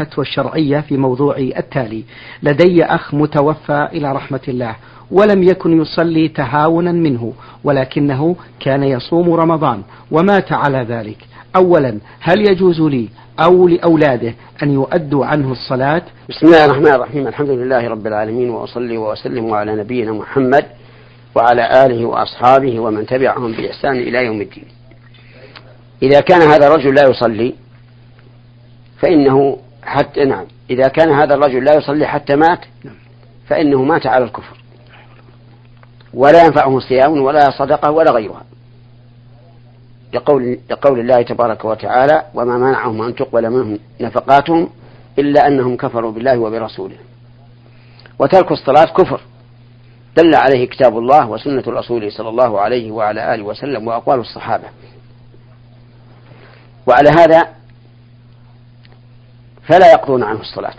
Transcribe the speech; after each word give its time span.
الفتوى 0.00 0.24
الشرعية 0.24 0.80
في 0.80 0.96
موضوع 0.96 1.36
التالي. 1.36 2.04
لدي 2.42 2.84
أخ 2.84 3.14
متوفى 3.14 3.88
إلى 3.92 4.12
رحمة 4.12 4.40
الله 4.48 4.76
ولم 5.10 5.42
يكن 5.42 5.80
يصلي 5.80 6.28
تهاونا 6.28 6.92
منه 6.92 7.32
ولكنه 7.64 8.36
كان 8.60 8.82
يصوم 8.82 9.34
رمضان 9.34 9.82
ومات 10.10 10.52
على 10.52 10.86
ذلك. 10.88 11.18
أولا 11.56 11.98
هل 12.20 12.50
يجوز 12.50 12.80
لي 12.80 13.08
أو 13.40 13.68
لأولاده 13.68 14.34
أن 14.62 14.72
يؤدوا 14.72 15.26
عنه 15.26 15.52
الصلاة؟ 15.52 16.02
بسم 16.28 16.46
الله 16.46 16.64
الرحمن 16.64 16.94
الرحيم. 16.94 17.26
الحمد 17.26 17.50
لله 17.50 17.88
رب 17.88 18.06
العالمين 18.06 18.50
وأصلي 18.50 18.96
وأسلم 18.96 19.54
على 19.54 19.76
نبينا 19.76 20.12
محمد 20.12 20.64
وعلى 21.34 21.86
آله 21.86 22.06
وأصحابه 22.06 22.80
ومن 22.80 23.06
تبعهم 23.06 23.52
بإحسان 23.52 23.96
إلى 23.96 24.24
يوم 24.24 24.40
الدين. 24.40 24.64
إذا 26.02 26.20
كان 26.20 26.40
هذا 26.40 26.66
الرجل 26.66 26.94
لا 26.94 27.08
يصلي 27.10 27.54
فإنه 29.00 29.58
حتى 29.88 30.24
نعم. 30.24 30.46
إذا 30.70 30.88
كان 30.88 31.10
هذا 31.10 31.34
الرجل 31.34 31.64
لا 31.64 31.74
يصلي 31.74 32.06
حتى 32.06 32.36
مات 32.36 32.60
فإنه 33.48 33.82
مات 33.82 34.06
على 34.06 34.24
الكفر. 34.24 34.56
ولا 36.14 36.44
ينفعه 36.44 36.78
صيام 36.78 37.22
ولا 37.22 37.50
صدقة 37.50 37.90
ولا 37.90 38.10
غيرها. 38.10 38.42
لقول, 40.14 40.58
لقول 40.70 41.00
الله 41.00 41.22
تبارك 41.22 41.64
وتعالى 41.64 42.22
وما 42.34 42.58
منعهم 42.58 43.02
أن 43.02 43.14
تقبل 43.14 43.50
منهم 43.50 43.78
نفقاتهم 44.00 44.68
إلا 45.18 45.46
أنهم 45.46 45.76
كفروا 45.76 46.12
بالله 46.12 46.38
وبرسوله. 46.38 46.96
وترك 48.18 48.52
الصلاة 48.52 48.84
كفر. 48.84 49.20
دل 50.16 50.34
عليه 50.34 50.68
كتاب 50.68 50.98
الله 50.98 51.30
وسنة 51.30 51.62
الرسول 51.66 52.12
صلى 52.12 52.28
الله 52.28 52.60
عليه 52.60 52.90
وعلى 52.90 53.34
آله 53.34 53.42
وسلم 53.42 53.88
وأقوال 53.88 54.20
الصحابة. 54.20 54.68
وعلى 56.86 57.10
هذا 57.10 57.57
فلا 59.68 59.92
يقضون 59.92 60.22
عنه 60.22 60.40
الصلاة. 60.40 60.76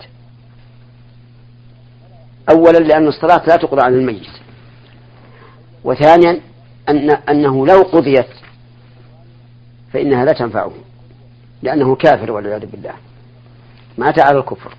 أولا 2.50 2.78
لأن 2.78 3.06
الصلاة 3.08 3.46
لا 3.46 3.56
تقضى 3.56 3.82
عن 3.82 3.94
الميت. 3.94 4.28
وثانيا 5.84 6.40
أن 6.88 7.10
أنه 7.10 7.66
لو 7.66 7.82
قضيت 7.82 8.26
فإنها 9.92 10.24
لا 10.24 10.32
تنفعه 10.32 10.72
لأنه 11.62 11.94
كافر 11.96 12.32
والعياذ 12.32 12.66
بالله. 12.66 12.94
مات 13.98 14.18
على 14.18 14.38
الكفر. 14.38 14.74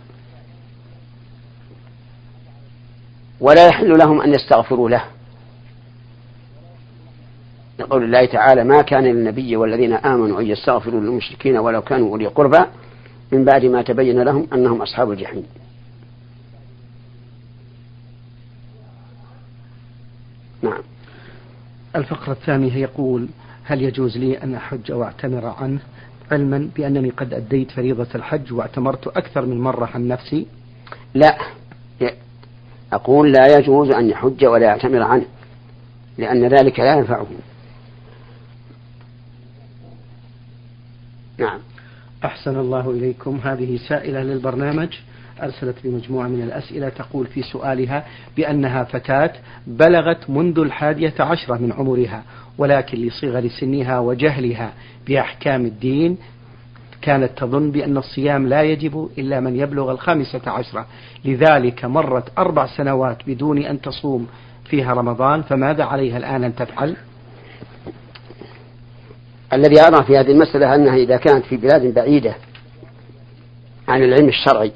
ولا 3.39 3.67
يحل 3.67 3.97
لهم 3.97 4.21
أن 4.21 4.33
يستغفروا 4.33 4.89
له. 4.89 5.03
لقول 7.79 8.03
الله 8.03 8.25
تعالى 8.25 8.63
ما 8.63 8.81
كان 8.81 9.03
للنبي 9.03 9.55
والذين 9.55 9.93
آمنوا 9.93 10.41
أن 10.41 10.45
يستغفروا 10.45 11.01
للمشركين 11.01 11.57
ولو 11.57 11.81
كانوا 11.81 12.09
أولي 12.09 12.27
قربى 12.27 12.65
من 13.31 13.45
بعد 13.45 13.65
ما 13.65 13.81
تبين 13.81 14.21
لهم 14.21 14.47
أنهم 14.53 14.81
أصحاب 14.81 15.11
الجحيم. 15.11 15.45
نعم. 20.61 20.81
الفقرة 21.95 22.31
الثانية 22.31 22.75
يقول 22.75 23.27
هل 23.63 23.81
يجوز 23.81 24.17
لي 24.17 24.43
أن 24.43 24.55
أحج 24.55 24.91
أو 24.91 25.03
أعتمر 25.03 25.45
عنه؟ 25.45 25.79
علما 26.31 26.69
بأنني 26.75 27.09
قد 27.09 27.33
أديت 27.33 27.71
فريضة 27.71 28.07
الحج 28.15 28.53
واعتمرت 28.53 29.07
أكثر 29.07 29.45
من 29.45 29.59
مرة 29.59 29.89
عن 29.93 30.07
نفسي. 30.07 30.47
لا. 31.13 31.37
أقول 32.93 33.31
لا 33.31 33.57
يجوز 33.57 33.89
أن 33.89 34.09
يحج 34.09 34.45
ولا 34.45 34.65
يعتمر 34.65 35.01
عنه 35.01 35.25
لأن 36.17 36.47
ذلك 36.47 36.79
لا 36.79 36.97
ينفعه. 36.97 37.27
نعم. 41.37 41.59
أحسن 42.25 42.59
الله 42.59 42.91
إليكم. 42.91 43.39
هذه 43.43 43.77
سائلة 43.87 44.23
للبرنامج 44.23 44.89
أرسلت 45.43 45.75
بمجموعة 45.83 46.27
من 46.27 46.41
الأسئلة 46.41 46.89
تقول 46.89 47.27
في 47.27 47.41
سؤالها 47.41 48.05
بأنها 48.37 48.83
فتاة 48.83 49.33
بلغت 49.67 50.29
منذ 50.29 50.59
الحادية 50.59 51.13
عشرة 51.19 51.57
من 51.57 51.71
عمرها 51.71 52.23
ولكن 52.57 52.97
لصغر 52.97 53.47
سنها 53.47 53.99
وجهلها 53.99 54.73
بأحكام 55.07 55.65
الدين 55.65 56.17
كانت 57.01 57.37
تظن 57.37 57.71
بأن 57.71 57.97
الصيام 57.97 58.47
لا 58.47 58.61
يجب 58.61 59.09
إلا 59.17 59.39
من 59.39 59.55
يبلغ 59.55 59.91
الخامسة 59.91 60.41
عشرة. 60.47 60.85
لذلك 61.25 61.85
مرت 61.85 62.31
أربع 62.37 62.65
سنوات 62.65 63.17
بدون 63.27 63.57
أن 63.57 63.81
تصوم 63.81 64.27
فيها 64.65 64.93
رمضان 64.93 65.41
فماذا 65.41 65.83
عليها 65.83 66.17
الآن 66.17 66.43
أن 66.43 66.55
تفعل؟ 66.55 66.95
الذي 69.53 69.81
أرى 69.81 70.03
في 70.03 70.17
هذه 70.17 70.31
المسألة 70.31 70.75
أنها 70.75 70.95
إذا 70.95 71.17
كانت 71.17 71.45
في 71.45 71.57
بلاد 71.57 71.93
بعيدة 71.93 72.35
عن 73.87 74.03
العلم 74.03 74.27
الشرعي 74.27 74.71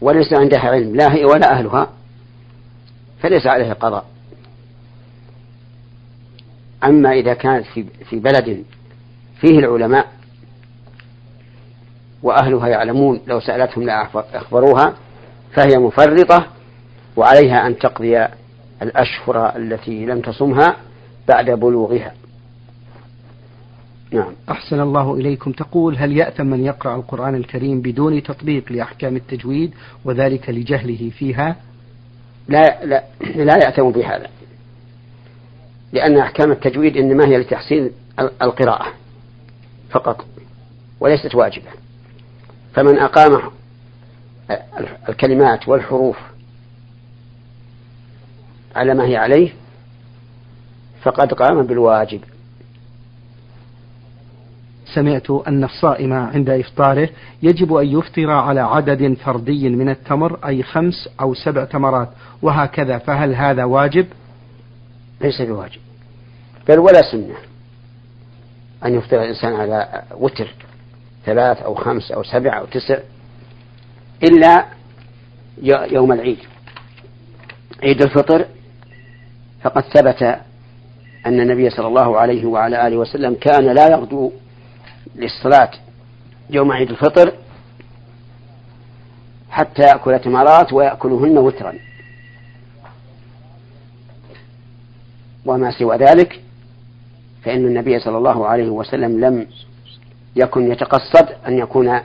وليس 0.00 0.32
عندها 0.32 0.60
علم 0.60 0.96
لا 0.96 1.14
هي 1.14 1.24
ولا 1.24 1.52
أهلها 1.52 1.90
فليس 3.20 3.46
عليها 3.46 3.74
قضاء. 3.74 4.04
أما 6.84 7.12
إذا 7.12 7.34
كانت 7.34 7.66
في 8.10 8.18
بلد 8.18 8.64
فيه 9.40 9.58
العلماء 9.58 10.12
وأهلها 12.22 12.68
يعلمون 12.68 13.20
لو 13.26 13.40
سألتهم 13.40 13.84
لا 13.84 14.08
أخبروها 14.14 14.94
فهي 15.52 15.78
مفرطة 15.78 16.46
وعليها 17.16 17.66
أن 17.66 17.78
تقضي 17.78 18.26
الأشهر 18.82 19.56
التي 19.56 20.06
لم 20.06 20.20
تصمها 20.20 20.76
بعد 21.28 21.50
بلوغها. 21.50 22.14
نعم. 24.12 24.32
أحسن 24.50 24.80
الله 24.80 25.14
إليكم. 25.14 25.52
تقول 25.52 25.96
هل 25.96 26.16
يأثم 26.16 26.46
من 26.46 26.64
يقرأ 26.64 26.96
القرآن 26.96 27.34
الكريم 27.34 27.80
بدون 27.80 28.22
تطبيق 28.22 28.72
لأحكام 28.72 29.16
التجويد 29.16 29.74
وذلك 30.04 30.50
لجهله 30.50 31.10
فيها؟ 31.10 31.56
لا 32.48 32.84
لا 32.84 33.04
لا 33.34 33.56
يأثم 33.56 33.90
بهذا. 33.90 34.28
لأن 35.92 36.18
أحكام 36.18 36.52
التجويد 36.52 36.96
إنما 36.96 37.26
هي 37.26 37.38
لتحسين 37.38 37.90
القراءة 38.42 38.92
فقط 39.90 40.26
وليست 41.00 41.34
واجبة. 41.34 41.70
فمن 42.74 42.98
أقام 42.98 43.50
الكلمات 45.08 45.68
والحروف 45.68 46.16
على 48.76 48.94
ما 48.94 49.04
هي 49.04 49.16
عليه 49.16 49.52
فقد 51.02 51.32
قام 51.32 51.62
بالواجب. 51.62 52.20
سمعت 54.94 55.30
أن 55.30 55.64
الصائم 55.64 56.12
عند 56.12 56.50
إفطاره 56.50 57.08
يجب 57.42 57.74
أن 57.74 57.86
يفطر 57.86 58.30
على 58.30 58.60
عدد 58.60 59.14
فردي 59.14 59.68
من 59.68 59.88
التمر 59.88 60.38
أي 60.46 60.62
خمس 60.62 61.08
أو 61.20 61.34
سبع 61.34 61.64
تمرات 61.64 62.08
وهكذا. 62.42 62.98
فهل 62.98 63.34
هذا 63.34 63.64
واجب؟ 63.64 64.06
ليس 65.20 65.42
بواجب. 65.42 65.80
بل 66.68 66.78
ولا 66.78 67.10
سنة 67.12 67.34
أن 68.84 68.94
يفطر 68.94 69.22
الإنسان 69.22 69.54
على 69.54 70.02
وتر 70.14 70.54
ثلاث 71.24 71.62
أو 71.62 71.74
خمس 71.74 72.12
أو 72.12 72.22
سبع 72.22 72.58
أو 72.58 72.66
تسع 72.66 72.98
إلا 74.22 74.66
يوم 75.92 76.12
العيد. 76.12 76.38
عيد 77.82 78.02
الفطر 78.02 78.46
فقد 79.62 79.82
ثبت 79.82 80.40
أن 81.26 81.40
النبي 81.40 81.70
صلى 81.70 81.86
الله 81.86 82.20
عليه 82.20 82.46
وعلى 82.46 82.86
آله 82.86 82.96
وسلم 82.96 83.34
كان 83.34 83.64
لا 83.64 83.88
يغدو 83.88 84.32
للصلاة 85.14 85.70
يوم 86.50 86.72
عيد 86.72 86.90
الفطر 86.90 87.32
حتى 89.50 89.82
يأكل 89.82 90.18
تمرات 90.18 90.72
ويأكلهن 90.72 91.38
وترا. 91.38 91.72
وما 95.46 95.70
سوى 95.70 95.96
ذلك 95.96 96.40
فإن 97.42 97.66
النبي 97.66 97.98
صلى 97.98 98.18
الله 98.18 98.46
عليه 98.46 98.68
وسلم 98.68 99.20
لم 99.24 99.46
يكن 100.36 100.72
يتقصد 100.72 101.28
أن 101.48 101.58
يكون 101.58 102.00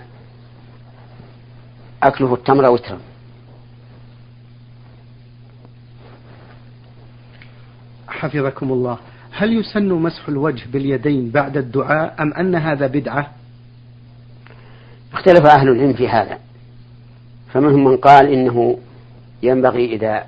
أكله 2.03 2.33
التمر 2.33 2.71
وترا. 2.71 2.99
حفظكم 8.17 8.71
الله. 8.71 8.97
هل 9.31 9.53
يسن 9.53 9.89
مسح 9.89 10.27
الوجه 10.29 10.63
باليدين 10.73 11.29
بعد 11.29 11.57
الدعاء 11.57 12.15
أم 12.19 12.33
أن 12.33 12.55
هذا 12.55 12.87
بدعة؟ 12.87 13.31
اختلف 15.13 15.45
أهل 15.45 15.69
العلم 15.69 15.93
في 15.93 16.09
هذا. 16.09 16.37
فمنهم 17.53 17.83
من 17.83 17.97
قال 17.97 18.27
إنه 18.27 18.77
ينبغي 19.43 19.85
إذا 19.85 20.23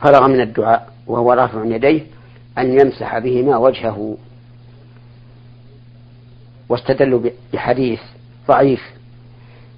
فرغ 0.00 0.28
من 0.28 0.40
الدعاء 0.40 0.92
وهو 1.06 1.32
رافع 1.32 1.64
يديه 1.64 2.06
أن 2.58 2.80
يمسح 2.80 3.18
بهما 3.18 3.56
وجهه 3.56 4.16
واستدلوا 6.68 7.30
بحديث 7.52 8.00
ضعيف. 8.48 8.82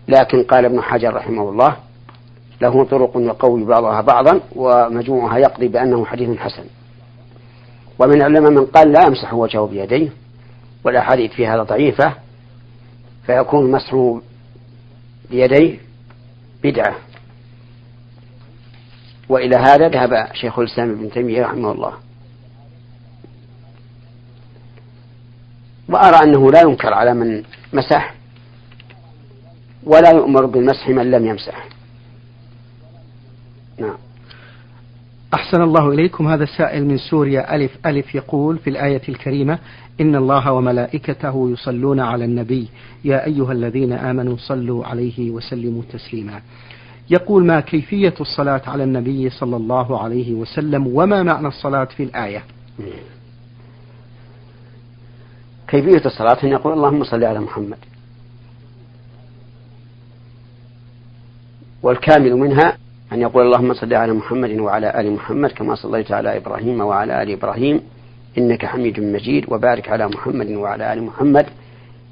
لكن 0.08 0.42
قال 0.42 0.64
ابن 0.64 0.80
حجر 0.80 1.14
رحمه 1.14 1.50
الله 1.50 1.76
له 2.60 2.84
طرق 2.84 3.12
يقوي 3.16 3.64
بعضها 3.64 4.00
بعضا 4.00 4.40
ومجموعها 4.56 5.38
يقضي 5.38 5.68
بأنه 5.68 6.04
حديث 6.04 6.38
حسن. 6.38 6.64
ومن 7.98 8.16
العلماء 8.16 8.50
من 8.50 8.66
قال 8.66 8.92
لا 8.92 9.00
يمسح 9.06 9.34
وجهه 9.34 9.66
بيديه 9.66 10.08
والأحاديث 10.84 11.32
في 11.32 11.46
هذا 11.46 11.62
ضعيفة 11.62 12.14
فيكون 13.26 13.70
مسحه 13.70 14.20
بيديه 15.30 15.78
بدعة. 16.64 16.94
وإلى 19.28 19.56
هذا 19.56 19.88
ذهب 19.88 20.28
شيخ 20.32 20.58
الإسلام 20.58 20.90
ابن 20.90 21.10
تيمية 21.10 21.42
رحمه 21.42 21.72
الله. 21.72 21.92
وأرى 25.88 26.24
أنه 26.24 26.50
لا 26.50 26.60
ينكر 26.60 26.94
على 26.94 27.14
من 27.14 27.42
مسح 27.72 28.14
ولا 29.84 30.10
يؤمر 30.10 30.46
بالمسح 30.46 30.88
من 30.88 31.10
لم 31.10 31.26
يمسح. 31.26 31.75
نعم. 33.80 33.96
أحسن 35.34 35.62
الله 35.62 35.88
إليكم. 35.88 36.28
هذا 36.28 36.44
السائل 36.44 36.84
من 36.86 36.98
سوريا. 36.98 37.54
ألف 37.54 37.86
ألف 37.86 38.14
يقول 38.14 38.58
في 38.58 38.70
الآية 38.70 39.02
الكريمة 39.08 39.58
إن 40.00 40.16
الله 40.16 40.52
وملائكته 40.52 41.50
يصلون 41.50 42.00
على 42.00 42.24
النبي. 42.24 42.68
يا 43.04 43.26
أيها 43.26 43.52
الذين 43.52 43.92
آمنوا 43.92 44.36
صلوا 44.36 44.86
عليه 44.86 45.30
وسلموا 45.30 45.82
تسليما. 45.92 46.40
يقول 47.10 47.46
ما 47.46 47.60
كيفية 47.60 48.14
الصلاة 48.20 48.62
على 48.66 48.84
النبي 48.84 49.30
صلى 49.30 49.56
الله 49.56 50.02
عليه 50.02 50.34
وسلم؟ 50.34 50.86
وما 50.86 51.22
معنى 51.22 51.48
الصلاة 51.48 51.84
في 51.84 52.02
الآية؟ 52.02 52.44
كيفية 55.68 56.06
الصلاة؟ 56.06 56.38
أن 56.44 56.48
يقول 56.48 56.72
اللهم 56.72 57.04
صل 57.04 57.24
على 57.24 57.40
محمد. 57.40 57.78
والكامل 61.82 62.36
منها 62.36 62.78
أن 63.12 63.20
يقول 63.20 63.46
اللهم 63.46 63.74
صل 63.74 63.94
على 63.94 64.12
محمد 64.12 64.50
وعلى 64.50 65.00
آل 65.00 65.12
محمد 65.12 65.50
كما 65.50 65.74
صليت 65.74 66.12
على 66.12 66.36
إبراهيم 66.36 66.80
وعلى 66.80 67.22
آل 67.22 67.30
إبراهيم 67.30 67.80
إنك 68.38 68.66
حميد 68.66 69.00
مجيد 69.00 69.44
وبارك 69.48 69.88
على 69.88 70.08
محمد 70.08 70.50
وعلى 70.50 70.92
آل 70.92 71.02
محمد 71.02 71.46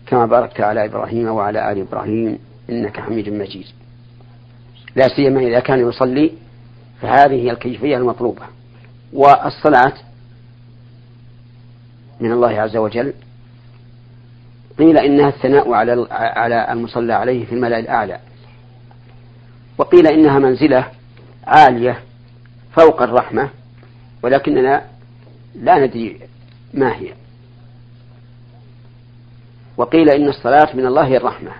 كما 0.06 0.26
باركت 0.26 0.60
على 0.60 0.84
إبراهيم 0.84 1.28
وعلى 1.28 1.72
آل 1.72 1.80
إبراهيم 1.80 2.38
إنك 2.70 3.00
حميد 3.00 3.28
مجيد. 3.28 3.66
لا 4.96 5.08
سيما 5.08 5.40
إذا 5.40 5.60
كان 5.60 5.88
يصلي 5.88 6.32
فهذه 7.02 7.34
هي 7.34 7.50
الكيفية 7.50 7.96
المطلوبة. 7.96 8.42
والصلاة 9.12 9.92
من 12.20 12.32
الله 12.32 12.60
عز 12.60 12.76
وجل. 12.76 13.12
قيل 14.78 14.98
إنها 14.98 15.28
الثناء 15.28 15.72
على 15.72 16.06
على 16.10 16.72
المصلى 16.72 17.12
عليه 17.12 17.44
في 17.44 17.52
الملأ 17.54 17.78
الأعلى. 17.78 18.18
وقيل 19.78 20.06
إنها 20.06 20.38
منزلة 20.38 20.90
عالية 21.46 22.00
فوق 22.72 23.02
الرحمة 23.02 23.48
ولكننا 24.22 24.84
لا 25.54 25.78
ندري 25.78 26.20
ما 26.74 26.96
هي. 26.96 27.12
وقيل 29.76 30.10
إن 30.10 30.28
الصلاة 30.28 30.76
من 30.76 30.86
الله 30.86 31.16
الرحمة. 31.16 31.50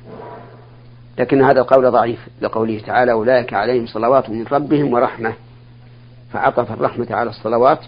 لكن 1.19 1.43
هذا 1.43 1.61
القول 1.61 1.90
ضعيف 1.90 2.19
لقوله 2.40 2.81
تعالى 2.87 3.12
أولئك 3.12 3.55
عليهم 3.55 3.87
صلوات 3.87 4.31
من 4.31 4.46
ربهم 4.46 4.93
ورحمة. 4.93 5.34
فعطف 6.32 6.72
الرحمة 6.72 7.06
على 7.11 7.31
الصلوات 7.31 7.81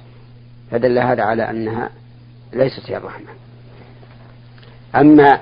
فدل 0.70 0.99
هذا 0.99 1.23
على 1.23 1.50
أنها 1.50 1.90
ليست 2.52 2.90
هي 2.90 2.96
الرحمة. 2.96 3.26
أما 4.94 5.40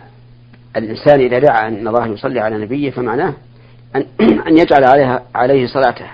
الإنسان 0.77 1.21
إذا 1.21 1.39
دعا 1.39 1.69
أن 1.69 1.89
الله 1.89 2.07
يصلي 2.07 2.41
على 2.41 2.59
نبيه 2.59 2.91
فمعناه 2.91 3.35
أن, 3.97 4.07
أن 4.49 4.59
يجعل 4.59 4.85
عليها 4.85 5.23
عليه 5.35 5.67
صلاته. 5.67 6.07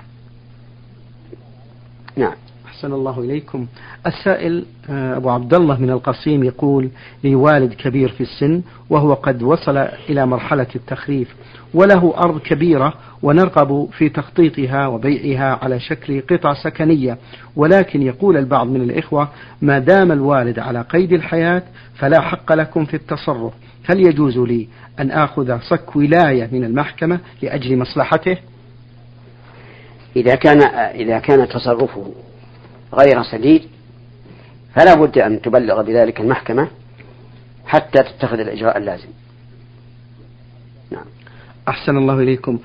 نعم. 2.17 2.33
أحسن 2.65 2.93
الله 2.93 3.19
إليكم. 3.19 3.67
السائل 4.07 4.65
آه، 4.89 5.17
أبو 5.17 5.29
عبد 5.29 5.53
الله 5.53 5.81
من 5.81 5.89
القصيم 5.89 6.43
يقول 6.43 6.89
لي 7.23 7.35
والد 7.35 7.73
كبير 7.73 8.09
في 8.09 8.21
السن 8.21 8.61
وهو 8.89 9.13
قد 9.13 9.43
وصل 9.43 9.77
إلى 9.77 10.25
مرحلة 10.25 10.67
التخريف 10.75 11.35
وله 11.73 12.13
أرض 12.17 12.39
كبيرة 12.39 12.93
ونرغب 13.23 13.89
في 13.97 14.09
تخطيطها 14.09 14.87
وبيعها 14.87 15.59
على 15.63 15.79
شكل 15.79 16.21
قطع 16.21 16.53
سكنية. 16.53 17.17
ولكن 17.55 18.01
يقول 18.01 18.37
البعض 18.37 18.67
من 18.67 18.81
الإخوة 18.81 19.29
ما 19.61 19.79
دام 19.79 20.11
الوالد 20.11 20.59
على 20.59 20.81
قيد 20.81 21.13
الحياة 21.13 21.63
فلا 21.95 22.21
حق 22.21 22.53
لكم 22.53 22.85
في 22.85 22.93
التصرف. 22.93 23.53
هل 23.83 23.99
يجوز 23.99 24.37
لي 24.37 24.67
أن 24.99 25.11
آخذ 25.11 25.59
صك 25.59 25.95
ولاية 25.95 26.49
من 26.51 26.63
المحكمة 26.63 27.19
لأجل 27.41 27.77
مصلحته؟ 27.77 28.37
إذا 30.15 30.35
كان 30.35 30.61
إذا 30.95 31.19
كان 31.19 31.47
تصرفه 31.47 32.13
غير 32.93 33.23
سديد 33.23 33.61
فلا 34.75 34.93
بد 34.93 35.17
أن 35.17 35.41
تبلغ 35.41 35.81
بذلك 35.81 36.19
المحكمة 36.19 36.67
حتى 37.65 38.03
تتخذ 38.03 38.39
الإجراء 38.39 38.77
اللازم. 38.77 39.09
نعم. 40.91 41.05
أحسن 41.67 41.97
الله 41.97 42.19
إليكم. 42.19 42.59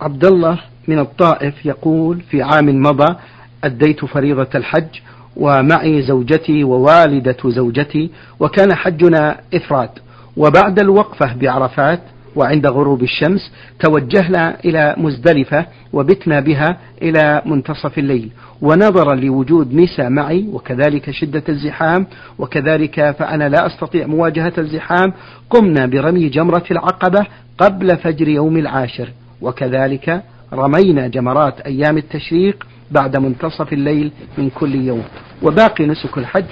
عبد 0.00 0.24
الله 0.24 0.60
من 0.88 0.98
الطائف 0.98 1.66
يقول 1.66 2.20
في 2.20 2.42
عام 2.42 2.82
مضى 2.82 3.16
أديت 3.64 4.04
فريضة 4.04 4.48
الحج 4.54 5.00
ومعي 5.36 6.02
زوجتي 6.02 6.64
ووالدة 6.64 7.36
زوجتي 7.44 8.10
وكان 8.40 8.74
حجنا 8.74 9.40
إفراد. 9.54 9.90
وبعد 10.36 10.78
الوقفة 10.78 11.34
بعرفات 11.34 12.00
وعند 12.36 12.66
غروب 12.66 13.02
الشمس 13.02 13.52
توجهنا 13.80 14.56
إلى 14.64 14.94
مزدلفة 14.98 15.66
وبتنا 15.92 16.40
بها 16.40 16.78
إلى 17.02 17.42
منتصف 17.46 17.98
الليل 17.98 18.30
ونظرا 18.62 19.14
لوجود 19.14 19.74
نساء 19.74 20.10
معي 20.10 20.48
وكذلك 20.52 21.10
شدة 21.10 21.42
الزحام 21.48 22.06
وكذلك 22.38 23.10
فأنا 23.18 23.48
لا 23.48 23.66
أستطيع 23.66 24.06
مواجهة 24.06 24.52
الزحام 24.58 25.12
قمنا 25.50 25.86
برمي 25.86 26.28
جمرة 26.28 26.64
العقبة 26.70 27.26
قبل 27.58 27.96
فجر 27.96 28.28
يوم 28.28 28.56
العاشر 28.56 29.08
وكذلك 29.42 30.22
رمينا 30.52 31.08
جمرات 31.08 31.60
أيام 31.60 31.98
التشريق 31.98 32.66
بعد 32.90 33.16
منتصف 33.16 33.72
الليل 33.72 34.12
من 34.38 34.50
كل 34.50 34.74
يوم 34.74 35.02
وباقي 35.42 35.86
نسك 35.86 36.18
الحج 36.18 36.44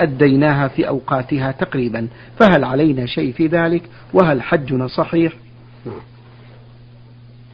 أديناها 0.00 0.68
في 0.68 0.88
أوقاتها 0.88 1.52
تقريبا 1.52 2.08
فهل 2.38 2.64
علينا 2.64 3.06
شيء 3.06 3.32
في 3.32 3.46
ذلك؟ 3.46 3.82
وهل 4.14 4.42
حجنا 4.42 4.86
صحيح؟ 4.86 5.32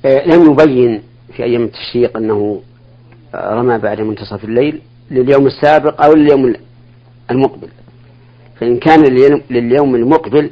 آه، 0.04 0.26
لم 0.26 0.52
يبين 0.52 1.02
في 1.36 1.44
أيام 1.44 1.62
التشريق 1.62 2.16
أنه 2.16 2.62
رمى 3.34 3.78
بعد 3.78 4.00
منتصف 4.00 4.44
الليل 4.44 4.80
لليوم 5.10 5.46
السابق 5.46 6.04
أو 6.04 6.14
لليوم 6.14 6.54
المقبل. 7.30 7.68
فإن 8.60 8.78
كان 8.78 9.04
لليوم 9.50 9.94
المقبل 9.94 10.50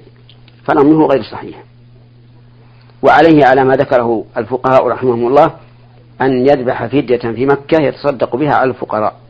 فرميه 0.65 1.07
غير 1.07 1.23
صحيح. 1.23 1.65
وعليه 3.03 3.45
على 3.45 3.65
ما 3.65 3.75
ذكره 3.75 4.25
الفقهاء 4.37 4.87
رحمهم 4.89 5.27
الله 5.27 5.53
أن 6.21 6.47
يذبح 6.47 6.87
فدية 6.87 7.17
في 7.17 7.47
مكة 7.47 7.83
يتصدق 7.83 8.37
بها 8.37 8.55
على 8.55 8.71
الفقراء. 8.71 9.21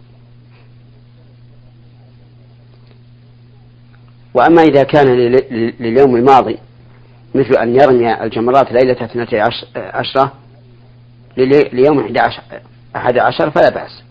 وأما 4.35 4.63
إذا 4.63 4.83
كان 4.83 5.07
لليوم 5.81 6.17
الماضي 6.17 6.59
مثل 7.35 7.55
أن 7.55 7.75
يرمي 7.77 8.23
الجمرات 8.25 8.73
ليلة 8.73 9.05
اثنتي 9.05 9.41
عشرة 9.77 10.33
ليوم 11.73 12.15
أحد 12.97 13.19
عشر 13.19 13.51
فلا 13.51 13.71
بأس. 13.71 14.03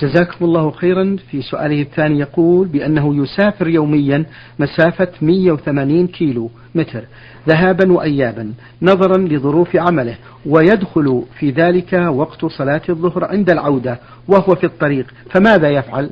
جزاكم 0.00 0.44
الله 0.44 0.70
خيرا. 0.70 1.16
في 1.30 1.42
سؤاله 1.42 1.82
الثاني 1.82 2.18
يقول 2.18 2.68
بأنه 2.68 3.22
يسافر 3.22 3.68
يوميا 3.68 4.24
مسافة 4.58 5.08
180 5.22 6.06
كيلو 6.06 6.50
متر 6.74 7.04
ذهابا 7.48 7.92
وأيابا 7.92 8.52
نظرا 8.82 9.18
لظروف 9.18 9.76
عمله 9.76 10.16
ويدخل 10.46 11.22
في 11.38 11.50
ذلك 11.50 11.92
وقت 11.92 12.44
صلاة 12.44 12.82
الظهر 12.88 13.24
عند 13.24 13.50
العودة 13.50 13.98
وهو 14.28 14.54
في 14.54 14.64
الطريق 14.64 15.06
فماذا 15.30 15.70
يفعل؟ 15.70 16.10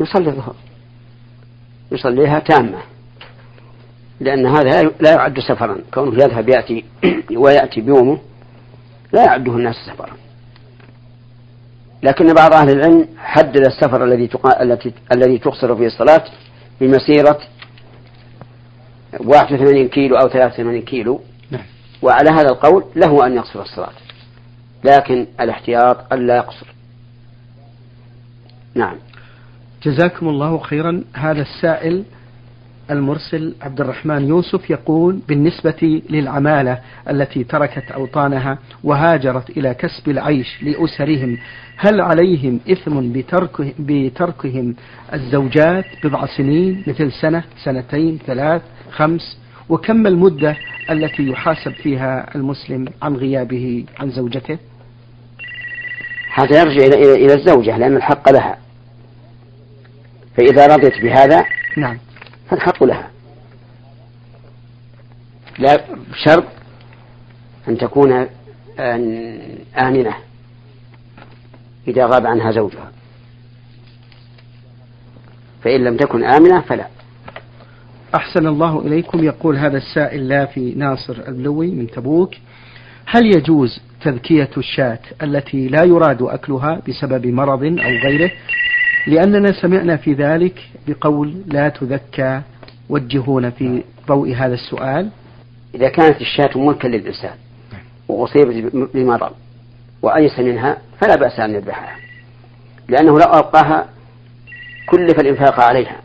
يصلي 0.00 0.28
الظهر. 0.28 0.54
يصليها 1.94 2.38
تامة 2.38 2.78
لأن 4.20 4.46
هذا 4.46 4.82
لا 5.00 5.12
يعد 5.12 5.40
سفرا. 5.40 5.78
كونه 5.94 6.24
يذهب 6.24 6.48
يأتي 6.48 6.84
ويأتي 7.42 7.80
بيومه 7.80 8.18
لا 9.12 9.24
يعده 9.24 9.52
الناس 9.52 9.74
سفرا. 9.86 10.16
لكن 12.02 12.34
بعض 12.34 12.54
أهل 12.54 12.70
العلم 12.70 13.08
حدد 13.18 13.66
السفر 13.66 14.04
الذي 14.04 14.28
التي 14.60 14.92
الذي 15.12 15.38
تقصر 15.38 15.76
فيه 15.76 15.86
الصلاة 15.86 16.24
بمسيرة 16.80 17.38
81 19.20 19.88
كيلو 19.88 20.16
أو 20.16 20.28
83 20.28 20.82
كيلو. 20.82 21.20
نعم. 21.50 21.62
وعلى 22.02 22.30
هذا 22.30 22.48
القول 22.48 22.84
له 22.96 23.26
أن 23.26 23.34
يقصر 23.34 23.62
الصلاة 23.62 23.92
لكن 24.84 25.26
الاحتياط 25.40 26.12
ألا 26.12 26.36
يقصر. 26.36 26.66
نعم. 28.74 28.96
جزاكم 29.84 30.28
الله 30.28 30.58
خيرا. 30.58 31.04
هذا 31.14 31.42
السائل 31.42 32.04
المرسل 32.90 33.54
عبد 33.62 33.80
الرحمن 33.80 34.28
يوسف 34.28 34.70
يقول 34.70 35.18
بالنسبة 35.28 36.02
للعمالة 36.10 36.78
التي 37.10 37.44
تركت 37.44 37.90
أوطانها 37.90 38.58
وهاجرت 38.84 39.50
إلى 39.50 39.74
كسب 39.74 40.08
العيش 40.08 40.62
لأسرهم 40.62 41.38
هل 41.76 42.00
عليهم 42.00 42.60
إثم 42.70 43.12
بتركه 43.12 43.72
بتركهم 43.78 44.74
الزوجات 45.12 45.84
بضع 46.04 46.26
سنين 46.26 46.82
مثل 46.86 47.12
سنة 47.12 47.44
سنتين 47.64 48.18
ثلاث 48.26 48.62
خمس؟ 48.90 49.38
وكم 49.68 50.06
المدة 50.06 50.56
التي 50.90 51.28
يحاسب 51.28 51.72
فيها 51.72 52.34
المسلم 52.34 52.84
عن 53.02 53.16
غيابه 53.16 53.84
عن 53.98 54.10
زوجته؟ 54.10 54.58
هذا 56.34 56.60
يرجع 56.60 56.86
إلى 56.86 57.14
إلى 57.14 57.34
الزوجة 57.34 57.78
لأن 57.78 57.96
الحق 57.96 58.32
لها. 58.32 58.63
فإذا 60.36 60.66
رضيت 60.66 61.02
بهذا 61.02 61.44
نعم. 61.76 61.98
فالحق 62.50 62.84
لها. 62.84 63.10
لا 65.58 65.84
بشرط 66.10 66.44
أن 67.68 67.78
تكون 67.78 68.26
آمنة 69.78 70.14
إذا 71.88 72.06
غاب 72.06 72.26
عنها 72.26 72.50
زوجها. 72.52 72.92
فإن 75.62 75.84
لم 75.84 75.96
تكن 75.96 76.24
آمنة 76.24 76.60
فلا. 76.60 76.86
أحسن 78.14 78.46
الله 78.46 78.80
إليكم. 78.80 79.24
يقول 79.24 79.56
هذا 79.56 79.76
السائل 79.76 80.28
لا 80.28 80.46
في 80.46 80.74
ناصر 80.74 81.16
البلوي 81.28 81.70
من 81.70 81.86
تبوك. 81.86 82.34
هل 83.06 83.26
يجوز 83.26 83.80
تذكية 84.02 84.50
الشاة 84.56 84.98
التي 85.22 85.68
لا 85.68 85.84
يراد 85.84 86.22
أكلها 86.22 86.82
بسبب 86.88 87.26
مرض 87.26 87.64
أو 87.64 87.90
غيره؟ 88.06 88.30
لأننا 89.06 89.52
سمعنا 89.52 89.96
في 89.96 90.12
ذلك 90.12 90.68
بقول 90.88 91.42
لا 91.46 91.68
تذكى 91.68 92.40
وجهونا 92.88 93.50
في 93.50 93.82
ضوء 94.08 94.34
هذا 94.34 94.54
السؤال. 94.54 95.08
إذا 95.74 95.88
كانت 95.88 96.20
الشاة 96.20 96.58
ملكا 96.58 96.88
للإنسان 96.88 97.34
وأصيبت 98.08 98.72
بمرض 98.94 99.32
وأيس 100.02 100.38
منها 100.38 100.78
فلا 101.00 101.16
بأس 101.16 101.40
أن 101.40 101.54
يذبحها 101.54 101.96
لأنه 102.88 103.18
لو 103.18 103.26
أبقاها 103.26 103.86
كلف 104.88 105.20
الإنفاق 105.20 105.60
عليها 105.60 105.96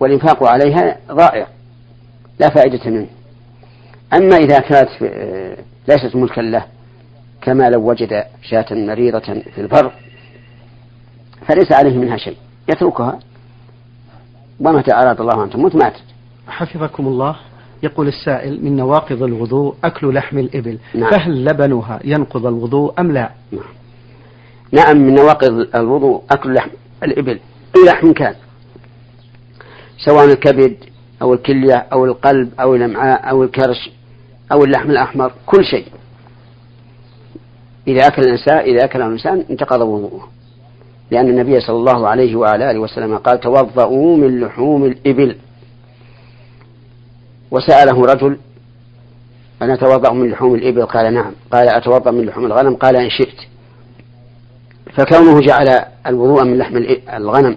والإنفاق 0.00 0.44
عليها 0.44 0.96
ضائع 1.12 1.46
لا 2.40 2.48
فائدة 2.48 2.90
منه. 2.90 3.06
أما 4.12 4.36
إذا 4.36 4.58
كانت 4.58 4.88
ليست 5.88 6.16
ملكا 6.16 6.40
له 6.40 6.64
كما 7.42 7.70
لو 7.70 7.90
وجد 7.90 8.24
شاة 8.42 8.66
مريضة 8.70 9.42
في 9.54 9.60
البر 9.60 9.92
فليس 11.48 11.72
عليه 11.72 11.98
منها 11.98 12.16
شيء. 12.16 12.36
يتركها. 12.68 13.18
ومتى 14.60 14.94
أراد 14.94 15.20
الله 15.20 15.44
أن 15.44 15.50
تموت 15.50 15.76
ماتت. 15.76 16.04
حفظكم 16.48 17.06
الله. 17.06 17.36
يقول 17.82 18.08
السائل 18.08 18.64
من 18.64 18.76
نواقض 18.76 19.22
الوضوء 19.22 19.74
أكل 19.84 20.14
لحم 20.14 20.38
الإبل. 20.38 20.78
نعم. 20.94 21.10
فهل 21.10 21.44
لبنها 21.44 22.00
ينقض 22.04 22.46
الوضوء 22.46 23.00
أم 23.00 23.12
لا؟ 23.12 23.30
نعم. 23.52 23.62
نعم 24.72 24.96
من 24.96 25.14
نواقض 25.14 25.68
الوضوء 25.74 26.22
أكل 26.30 26.54
لحم 26.54 26.70
الإبل. 27.02 27.40
أي 27.76 27.84
لحم 27.86 28.12
كان. 28.12 28.34
سواء 30.04 30.24
الكبد 30.24 30.76
أو 31.22 31.34
الكلية 31.34 31.74
أو 31.92 32.04
القلب 32.04 32.50
أو 32.60 32.74
الأمعاء 32.74 33.30
أو 33.30 33.42
الكرش 33.42 33.90
أو 34.52 34.64
اللحم 34.64 34.90
الأحمر 34.90 35.32
كل 35.46 35.64
شيء. 35.64 35.86
إذا 37.88 38.06
أكل 38.06 38.22
الإنسان 38.22 38.58
إذا 38.58 38.84
أكل 38.84 39.02
الإنسان 39.02 39.44
انتقض 39.50 39.80
وضوءه. 39.80 40.28
لأن 41.14 41.28
النبي 41.28 41.60
صلى 41.60 41.76
الله 41.76 42.08
عليه 42.08 42.36
وعلى 42.36 42.70
آله 42.70 42.78
وسلم 42.78 43.18
قال 43.18 43.40
توضؤوا 43.40 44.16
من 44.16 44.40
لحوم 44.40 44.84
الإبل. 44.84 45.36
وسأله 47.50 48.02
رجل 48.02 48.38
أنا 49.62 49.74
أتوضأ 49.74 50.12
من 50.12 50.30
لحوم 50.30 50.54
الإبل؟ 50.54 50.86
قال 50.86 51.14
نعم. 51.14 51.32
قال 51.52 51.68
أتوضأ 51.68 52.10
من 52.10 52.24
لحوم 52.26 52.46
الغنم؟ 52.46 52.76
قال 52.76 52.96
إن 52.96 53.10
شئت. 53.10 53.40
فكونه 54.92 55.40
جعل 55.40 55.84
الوضوء 56.06 56.44
من 56.44 56.58
لحم 56.58 56.76
الغنم 57.16 57.56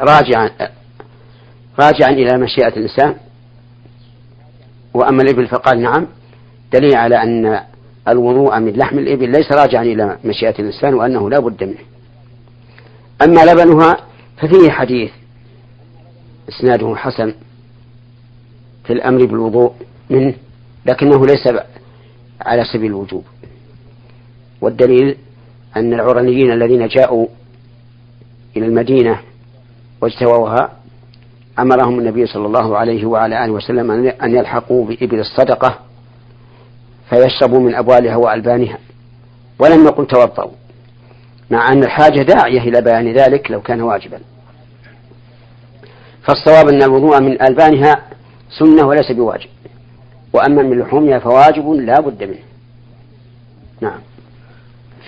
راجعا 0.00 0.50
راجعا 1.80 2.10
إلى 2.10 2.38
مشيئة 2.38 2.76
الإنسان. 2.76 3.14
وأما 4.94 5.22
الإبل 5.22 5.46
فقال 5.46 5.82
نعم. 5.82 6.06
دليل 6.72 6.96
على 6.96 7.22
أن 7.22 7.60
الوضوء 8.08 8.58
من 8.58 8.72
لحم 8.72 8.98
الإبل 8.98 9.30
ليس 9.30 9.52
راجعا 9.52 9.82
إلى 9.82 10.18
مشيئة 10.24 10.54
الإنسان 10.58 10.94
وأنه 10.94 11.30
لا 11.30 11.38
بد 11.38 11.64
منه. 11.64 11.84
أما 13.22 13.44
لبنها 13.44 13.96
ففيه 14.36 14.70
حديث 14.70 15.10
إسناده 16.48 16.96
حسن 16.96 17.34
في 18.84 18.92
الأمر 18.92 19.24
بالوضوء 19.24 19.72
منه 20.10 20.34
لكنه 20.86 21.26
ليس 21.26 21.48
على 22.40 22.64
سبيل 22.64 22.90
الوجوب. 22.90 23.24
والدليل 24.60 25.16
أن 25.76 25.94
العرنيين 25.94 26.52
الذين 26.52 26.86
جاءوا 26.88 27.26
إلى 28.56 28.66
المدينة 28.66 29.20
واجتووها 30.00 30.72
أمرهم 31.58 31.98
النبي 31.98 32.26
صلى 32.26 32.46
الله 32.46 32.76
عليه 32.76 33.06
وعلى 33.06 33.44
آله 33.44 33.52
وسلم 33.52 33.90
أن 34.22 34.34
يلحقوا 34.36 34.86
بإبل 34.86 35.20
الصدقة 35.20 35.78
فيشربوا 37.14 37.60
من 37.60 37.74
أبوالها 37.74 38.16
وألبانها. 38.16 38.78
ولم 39.58 39.84
يقل 39.84 40.06
توضأوا 40.06 40.50
مع 41.50 41.72
أن 41.72 41.84
الحاجة 41.84 42.22
داعية 42.22 42.60
إلى 42.60 42.80
بيان 42.80 43.12
ذلك 43.12 43.50
لو 43.50 43.60
كان 43.60 43.82
واجبا. 43.82 44.18
فالصواب 46.22 46.68
أن 46.68 46.82
الوضوء 46.82 47.20
من 47.20 47.42
ألبانها 47.42 48.02
سنة 48.58 48.86
وليس 48.86 49.12
بواجب. 49.12 49.48
وأما 50.32 50.62
من 50.62 50.78
لحومها 50.78 51.18
فواجب 51.18 51.70
لا 51.70 52.00
بد 52.00 52.22
منه. 52.22 52.42
نعم. 53.80 54.00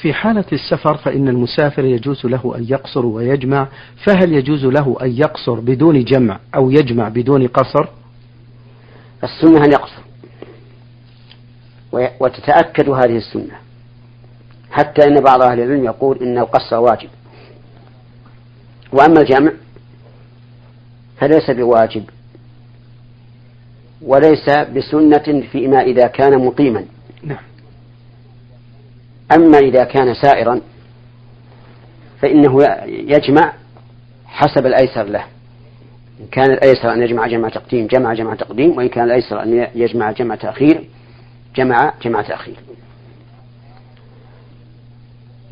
في 0.00 0.12
حالة 0.12 0.44
السفر 0.52 0.96
فإن 0.96 1.28
المسافر 1.28 1.84
يجوز 1.84 2.26
له 2.26 2.52
أن 2.56 2.64
يقصر 2.68 3.06
ويجمع 3.06 3.68
فهل 4.04 4.32
يجوز 4.32 4.64
له 4.64 4.96
أن 5.02 5.10
يقصر 5.10 5.60
بدون 5.60 6.04
جمع 6.04 6.38
أو 6.54 6.70
يجمع 6.70 7.08
بدون 7.08 7.46
قصر؟ 7.46 7.88
السنة 9.24 9.64
أن 9.64 9.72
يقصر. 9.72 10.05
وتتأكد 11.92 12.88
هذه 12.88 13.16
السنة. 13.16 13.54
حتى 14.70 15.08
أن 15.08 15.20
بعض 15.20 15.42
أهل 15.42 15.60
العلم 15.60 15.84
يقول 15.84 16.18
إن 16.22 16.38
القصر 16.38 16.76
واجب. 16.76 17.08
وأما 18.92 19.20
الجمع 19.20 19.52
فليس 21.18 21.50
بواجب. 21.50 22.04
وليس 24.02 24.48
بسنة 24.48 25.42
فيما 25.52 25.80
إذا 25.80 26.06
كان 26.06 26.46
مقيما. 26.46 26.84
نعم. 27.22 27.44
أما 29.32 29.58
إذا 29.58 29.84
كان 29.84 30.14
سائرا 30.14 30.60
فإنه 32.22 32.62
يجمع 32.86 33.52
حسب 34.26 34.66
الأيسر 34.66 35.02
له. 35.02 35.24
إن 36.20 36.26
كان 36.26 36.50
الأيسر 36.50 36.92
أن 36.92 37.02
يجمع 37.02 37.26
جمع 37.26 37.48
تقديم 37.48 37.86
جمع 37.86 38.14
جمع 38.14 38.34
تقديم 38.34 38.76
وإن 38.76 38.88
كان 38.88 39.04
الأيسر 39.04 39.42
أن 39.42 39.68
يجمع 39.74 40.10
جمع 40.10 40.34
تأخير 40.34 40.85
جمع 41.56 41.92
جمع 42.02 42.22
تأخير. 42.22 42.56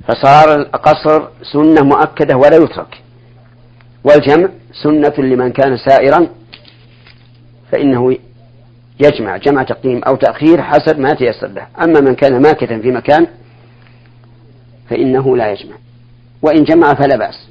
فصار 0.09 0.55
القصر 0.55 1.29
سنة 1.53 1.83
مؤكدة 1.83 2.37
ولا 2.37 2.57
يترك. 2.57 3.03
والجمع 4.05 4.49
سنة 4.83 5.15
لمن 5.19 5.53
كان 5.53 5.77
سائرا 5.77 6.29
فإنه 7.73 8.17
يجمع 9.01 9.37
جمع 9.37 9.63
تقديم 9.63 10.03
أو 10.05 10.17
تأخير 10.17 10.63
حسب 10.63 10.99
ما 10.99 11.15
تيسر 11.15 11.49
له. 11.49 11.67
أما 11.83 12.01
من 12.01 12.15
كان 12.15 12.43
ماكثا 12.43 12.79
في 12.79 12.91
مكان 12.91 13.27
فإنه 14.91 15.37
لا 15.37 15.53
يجمع. 15.53 15.77
وإن 16.43 16.65
جمع 16.65 16.95
فلا 16.95 17.17
بأس. 17.17 17.49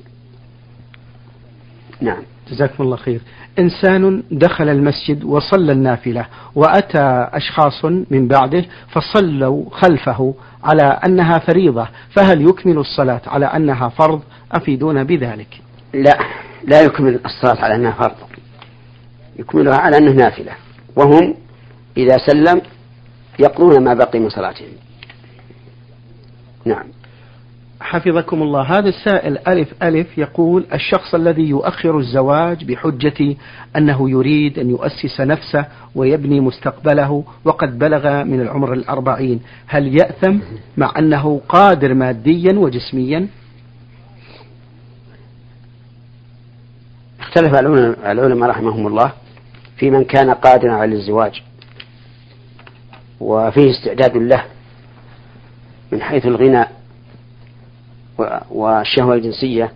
نعم. 2.02 2.24
جزاكم 2.52 2.84
الله 2.84 2.96
خير. 2.98 3.22
إنسان 3.60 4.24
دخل 4.32 4.70
المسجد 4.70 5.24
وصلى 5.24 5.72
النافلة 5.72 6.26
وأتى 6.56 7.28
أشخاص 7.34 7.86
من 7.86 8.28
بعده 8.28 8.66
فصلوا 8.90 9.70
خلفه 9.72 10.36
على 10.64 10.84
أنها 10.84 11.40
فريضة 11.40 11.88
فهل 12.10 12.42
يكمل 12.42 12.78
الصلاة 12.78 13.22
على 13.28 13.46
أنها 13.46 13.90
فرض 13.90 14.22
أفيدونا 14.52 15.04
بذلك؟ 15.04 15.62
لا 15.94 16.20
لا 16.68 16.82
يكمل 16.82 17.20
الصلاة 17.26 17.64
على 17.64 17.76
أنها 17.76 17.92
فرض. 17.92 18.16
يكملها 19.40 19.78
على 19.78 19.98
أنها 19.98 20.14
نافلة. 20.14 20.52
وهم 20.96 21.36
إذا 21.98 22.18
سلم 22.18 22.62
يقضون 23.40 23.84
ما 23.84 23.94
بقي 23.94 24.20
من 24.20 24.30
صلاتهم. 24.30 24.68
نعم. 26.66 26.86
حفظكم 27.84 28.42
الله. 28.42 28.62
هذا 28.62 28.90
السائل 28.90 29.38
ألف 29.48 29.84
ألف 29.84 30.18
يقول 30.18 30.66
الشخص 30.74 31.16
الذي 31.16 31.42
يؤخر 31.50 31.98
الزواج 31.98 32.66
بحجة 32.66 33.36
أنه 33.78 34.10
يريد 34.10 34.60
أن 34.60 34.70
يؤسس 34.70 35.22
نفسه 35.22 35.66
ويبني 35.96 36.40
مستقبله 36.40 37.24
وقد 37.46 37.80
بلغ 37.80 38.24
من 38.24 38.42
العمر 38.42 38.74
الأربعين. 38.74 39.40
هل 39.68 39.96
يأثم 39.96 40.38
مع 40.78 40.94
أنه 40.98 41.42
قادر 41.50 41.94
ماديا 41.94 42.54
وجسميا؟ 42.60 43.28
اختلف 47.20 47.56
العلماء 48.06 48.50
رحمهم 48.50 48.88
الله 48.88 49.12
في 49.78 49.92
من 49.92 50.04
كان 50.04 50.30
قادرا 50.30 50.74
على 50.74 50.96
الزواج 50.96 51.44
وفيه 53.20 53.72
استعداد 53.72 54.18
له 54.18 54.44
من 55.92 56.02
حيث 56.02 56.26
الغنى 56.26 56.66
والشهوة 58.52 59.16
الجنسية 59.16 59.72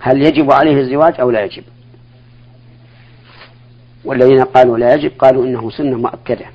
هل 0.00 0.26
يجب 0.26 0.52
عليه 0.52 0.76
الزواج 0.80 1.20
أو 1.20 1.30
لا 1.30 1.44
يجب؟ 1.44 1.62
والذين 4.04 4.42
قالوا 4.42 4.78
لا 4.78 4.94
يجب 4.94 5.12
قالوا 5.18 5.44
إنه 5.44 5.70
سنة 5.70 5.96
مؤكدة. 5.96 6.46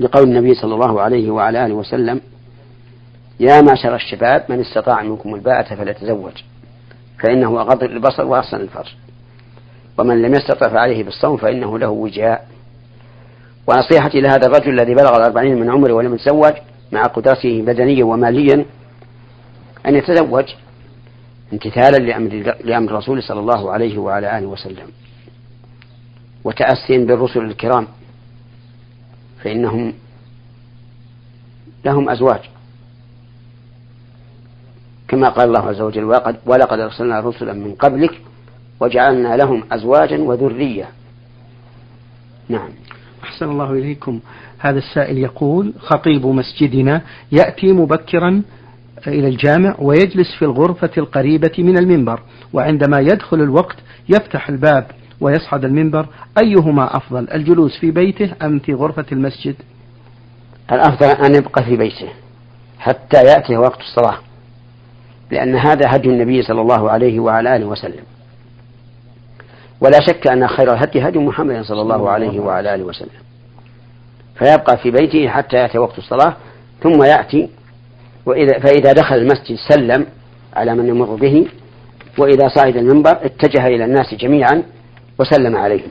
لقول 0.00 0.28
النبي 0.28 0.54
صلى 0.54 0.74
الله 0.74 1.00
عليه 1.00 1.30
وعلى 1.30 1.66
آله 1.66 1.74
وسلم 1.74 2.20
يا 3.40 3.60
معشر 3.60 3.94
الشباب 3.94 4.44
من 4.48 4.60
استطاع 4.60 5.02
منكم 5.02 5.34
الباءة 5.34 5.74
فليتزوج 5.74 6.32
فإنه 7.18 7.60
أغض 7.60 7.84
للبصر 7.84 8.26
وأحسن 8.26 8.56
الفرج. 8.56 8.94
ومن 9.98 10.22
لم 10.22 10.34
يستطع 10.34 10.68
فعليه 10.68 11.04
بالصوم 11.04 11.36
فإنه 11.36 11.78
له 11.78 11.88
وجاء. 11.88 12.48
ونصيحتي 13.66 14.20
لهذا 14.20 14.46
الرجل 14.46 14.80
الذي 14.80 14.94
بلغ 14.94 15.16
الأربعين 15.16 15.60
من 15.60 15.70
عمره 15.70 15.92
ولم 15.92 16.14
يتزوج 16.14 16.52
مع 16.92 17.02
قدرته 17.02 17.62
بدنيا 17.62 18.04
وماليا 18.04 18.64
أن 19.86 19.96
يتزوج 19.96 20.44
امتثالا 21.52 21.96
لأمر, 21.96 22.54
لأمر 22.64 22.90
الرسول 22.90 23.22
صلى 23.22 23.40
الله 23.40 23.72
عليه 23.72 23.98
وعلى 23.98 24.38
آله 24.38 24.46
وسلم 24.46 24.86
وتأسيا 26.44 26.98
بالرسل 26.98 27.40
الكرام 27.40 27.86
فإنهم 29.42 29.92
لهم 31.84 32.08
أزواج. 32.08 32.40
كما 35.08 35.28
قال 35.28 35.48
الله 35.48 35.68
عز 35.68 35.80
وجل 35.80 36.04
ولقد 36.46 36.80
أرسلنا 36.80 37.20
رسلا 37.20 37.52
من 37.52 37.74
قبلك 37.74 38.20
وجعلنا 38.80 39.36
لهم 39.36 39.64
أزواجا 39.72 40.18
وذرية. 40.18 40.88
نعم. 42.48 42.70
أحسن 43.22 43.50
الله 43.50 43.72
إليكم. 43.72 44.20
هذا 44.58 44.78
السائل 44.78 45.18
يقول 45.18 45.72
خطيب 45.78 46.26
مسجدنا 46.26 47.02
يأتي 47.32 47.72
مبكرا 47.72 48.42
إلى 49.08 49.28
الجامع 49.28 49.74
ويجلس 49.78 50.34
في 50.38 50.44
الغرفة 50.44 50.90
القريبة 50.98 51.52
من 51.58 51.78
المنبر 51.78 52.20
وعندما 52.52 53.00
يدخل 53.00 53.40
الوقت 53.40 53.76
يفتح 54.08 54.48
الباب 54.48 54.86
ويصعد 55.20 55.64
المنبر 55.64 56.06
أيهما 56.42 56.96
أفضل 56.96 57.28
الجلوس 57.34 57.78
في 57.78 57.90
بيته 57.90 58.32
أم 58.42 58.58
في 58.58 58.74
غرفة 58.74 59.06
المسجد؟ 59.12 59.54
الأفضل 60.72 61.06
أن 61.06 61.34
يبقى 61.34 61.64
في 61.64 61.76
بيته 61.76 62.08
حتى 62.78 63.16
يأتي 63.16 63.56
وقت 63.56 63.80
الصلاة 63.80 64.18
لأن 65.30 65.56
هذا 65.56 65.86
هدي 65.88 66.08
النبي 66.08 66.42
صلى 66.42 66.60
الله 66.60 66.90
عليه 66.90 67.20
وعلى 67.20 67.56
آله 67.56 67.66
وسلم. 67.66 68.04
ولا 69.80 69.98
شك 70.06 70.26
أن 70.26 70.48
خير 70.48 70.72
الهدي 70.72 71.08
هدي 71.08 71.18
محمد 71.18 71.62
صلى 71.62 71.82
الله 71.82 72.10
عليه 72.10 72.40
وعلى 72.40 72.74
آله 72.74 72.84
وسلم. 72.84 73.08
فيبقى 74.38 74.78
في 74.78 74.90
بيته 74.90 75.28
حتى 75.28 75.56
يأتي 75.56 75.78
وقت 75.78 75.98
الصلاة 75.98 76.36
ثم 76.82 77.02
يأتي 77.02 77.48
وإذا 78.30 78.58
فإذا 78.58 78.92
دخل 78.92 79.14
المسجد 79.16 79.56
سلم 79.68 80.06
على 80.56 80.74
من 80.74 80.88
يمر 80.88 81.14
به 81.14 81.46
وإذا 82.18 82.48
صعد 82.48 82.76
المنبر 82.76 83.10
اتجه 83.10 83.66
إلى 83.66 83.84
الناس 83.84 84.14
جميعا 84.14 84.62
وسلم 85.18 85.56
عليهم. 85.56 85.90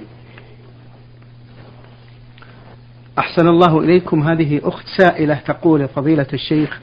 أحسن 3.19 3.47
الله 3.47 3.79
إليكم. 3.79 4.23
هذه 4.23 4.61
أخت 4.63 4.85
سائلة 4.97 5.35
تقول 5.35 5.87
فضيلة 5.87 6.27
الشيخ 6.33 6.79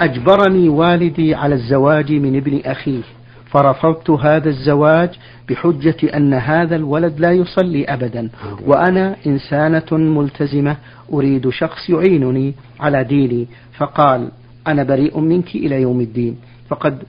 أجبرني 0.00 0.68
والدي 0.68 1.34
على 1.34 1.54
الزواج 1.54 2.12
من 2.12 2.36
ابن 2.36 2.60
أخيه 2.64 3.02
فرفضت 3.50 4.10
هذا 4.10 4.48
الزواج 4.48 5.10
بحجة 5.48 6.16
أن 6.16 6.34
هذا 6.34 6.76
الولد 6.76 7.20
لا 7.20 7.32
يصلي 7.32 7.84
أبدا 7.84 8.28
وأنا 8.66 9.16
إنسانة 9.26 9.92
ملتزمة 9.92 10.76
أريد 11.12 11.48
شخص 11.50 11.90
يعينني 11.90 12.54
على 12.80 13.04
ديني. 13.04 13.46
فقال 13.78 14.28
أنا 14.66 14.82
بريء 14.82 15.20
منك 15.20 15.54
إلى 15.54 15.82
يوم 15.82 16.00
الدين. 16.00 16.38
فقد 16.68 17.02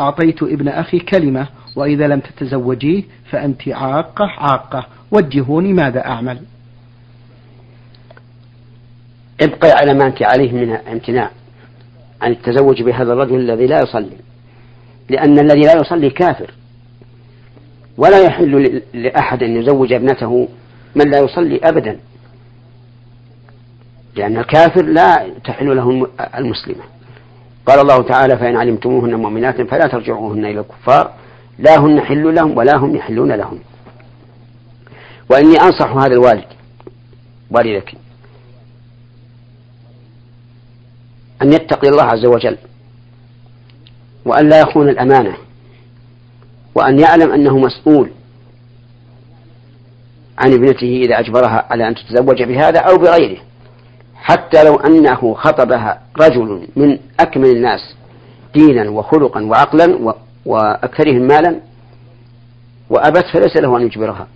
أعطيت 0.00 0.42
ابن 0.42 0.68
أخي 0.68 0.98
كلمة 0.98 1.46
وإذا 1.76 2.06
لم 2.06 2.20
تتزوجيه 2.20 3.02
فأنت 3.30 3.68
عاقة 3.68 4.24
عاقة. 4.24 4.86
وجهوني 5.10 5.72
ماذا 5.72 6.06
أعمل؟ 6.06 6.38
ابقي 9.40 9.70
على 9.70 9.94
ما 9.94 10.06
أنت 10.06 10.22
عليه 10.22 10.52
من 10.52 10.70
امتناع 10.70 11.30
عن 12.22 12.30
التزوج 12.30 12.82
بهذا 12.82 13.12
الرجل 13.12 13.36
الذي 13.36 13.66
لا 13.66 13.82
يصلي. 13.82 14.16
لأن 15.10 15.38
الذي 15.38 15.60
لا 15.60 15.80
يصلي 15.80 16.10
كافر. 16.10 16.50
ولا 17.96 18.22
يحل 18.22 18.82
لأحد 18.94 19.42
أن 19.42 19.56
يزوج 19.56 19.92
ابنته 19.92 20.48
من 20.94 21.10
لا 21.10 21.18
يصلي 21.18 21.60
أبدا. 21.64 21.98
لأن 24.16 24.38
الكافر 24.38 24.82
لا 24.82 25.30
تحل 25.44 25.76
له 25.76 26.08
المسلمة. 26.38 26.82
قال 27.66 27.80
الله 27.80 28.02
تعالى 28.02 28.38
فإن 28.38 28.56
علمتموهن 28.56 29.14
مؤمنات 29.14 29.60
فلا 29.60 29.86
ترجعوهن 29.86 30.44
إلى 30.44 30.60
الكفار. 30.60 31.12
لا 31.58 31.80
هن 31.80 32.00
حل 32.00 32.34
لهم 32.34 32.56
ولا 32.56 32.76
هم 32.76 32.96
يحلون 32.96 33.32
لهم. 33.32 33.58
وإني 35.30 35.54
أنصح 35.62 35.96
هذا 35.96 36.12
الوالد 36.12 36.44
والدك 37.50 37.94
أن 41.42 41.52
يتقي 41.52 41.88
الله 41.88 42.02
عز 42.02 42.26
وجل 42.26 42.58
وأن 44.24 44.48
لا 44.48 44.60
يخون 44.60 44.88
الأمانة 44.88 45.36
وأن 46.74 46.98
يعلم 46.98 47.32
أنه 47.32 47.58
مسؤول 47.58 48.10
عن 50.38 50.52
ابنته 50.52 51.00
إذا 51.04 51.20
أجبرها 51.20 51.66
على 51.70 51.88
أن 51.88 51.94
تتزوج 51.94 52.42
بهذا 52.42 52.80
أو 52.80 52.96
بغيره. 52.96 53.40
حتى 54.22 54.64
لو 54.64 54.76
أنه 54.76 55.34
خطبها 55.34 56.00
رجل 56.20 56.68
من 56.76 56.98
أكمل 57.20 57.50
الناس 57.50 57.94
دينا 58.54 58.90
وخلقا 58.90 59.44
وعقلا 59.44 60.14
وأكثرهم 60.46 61.22
مالا 61.22 61.60
وأبت 62.90 63.24
فليس 63.32 63.56
له 63.56 63.76
أن 63.76 63.82
يجبرها. 63.82 64.26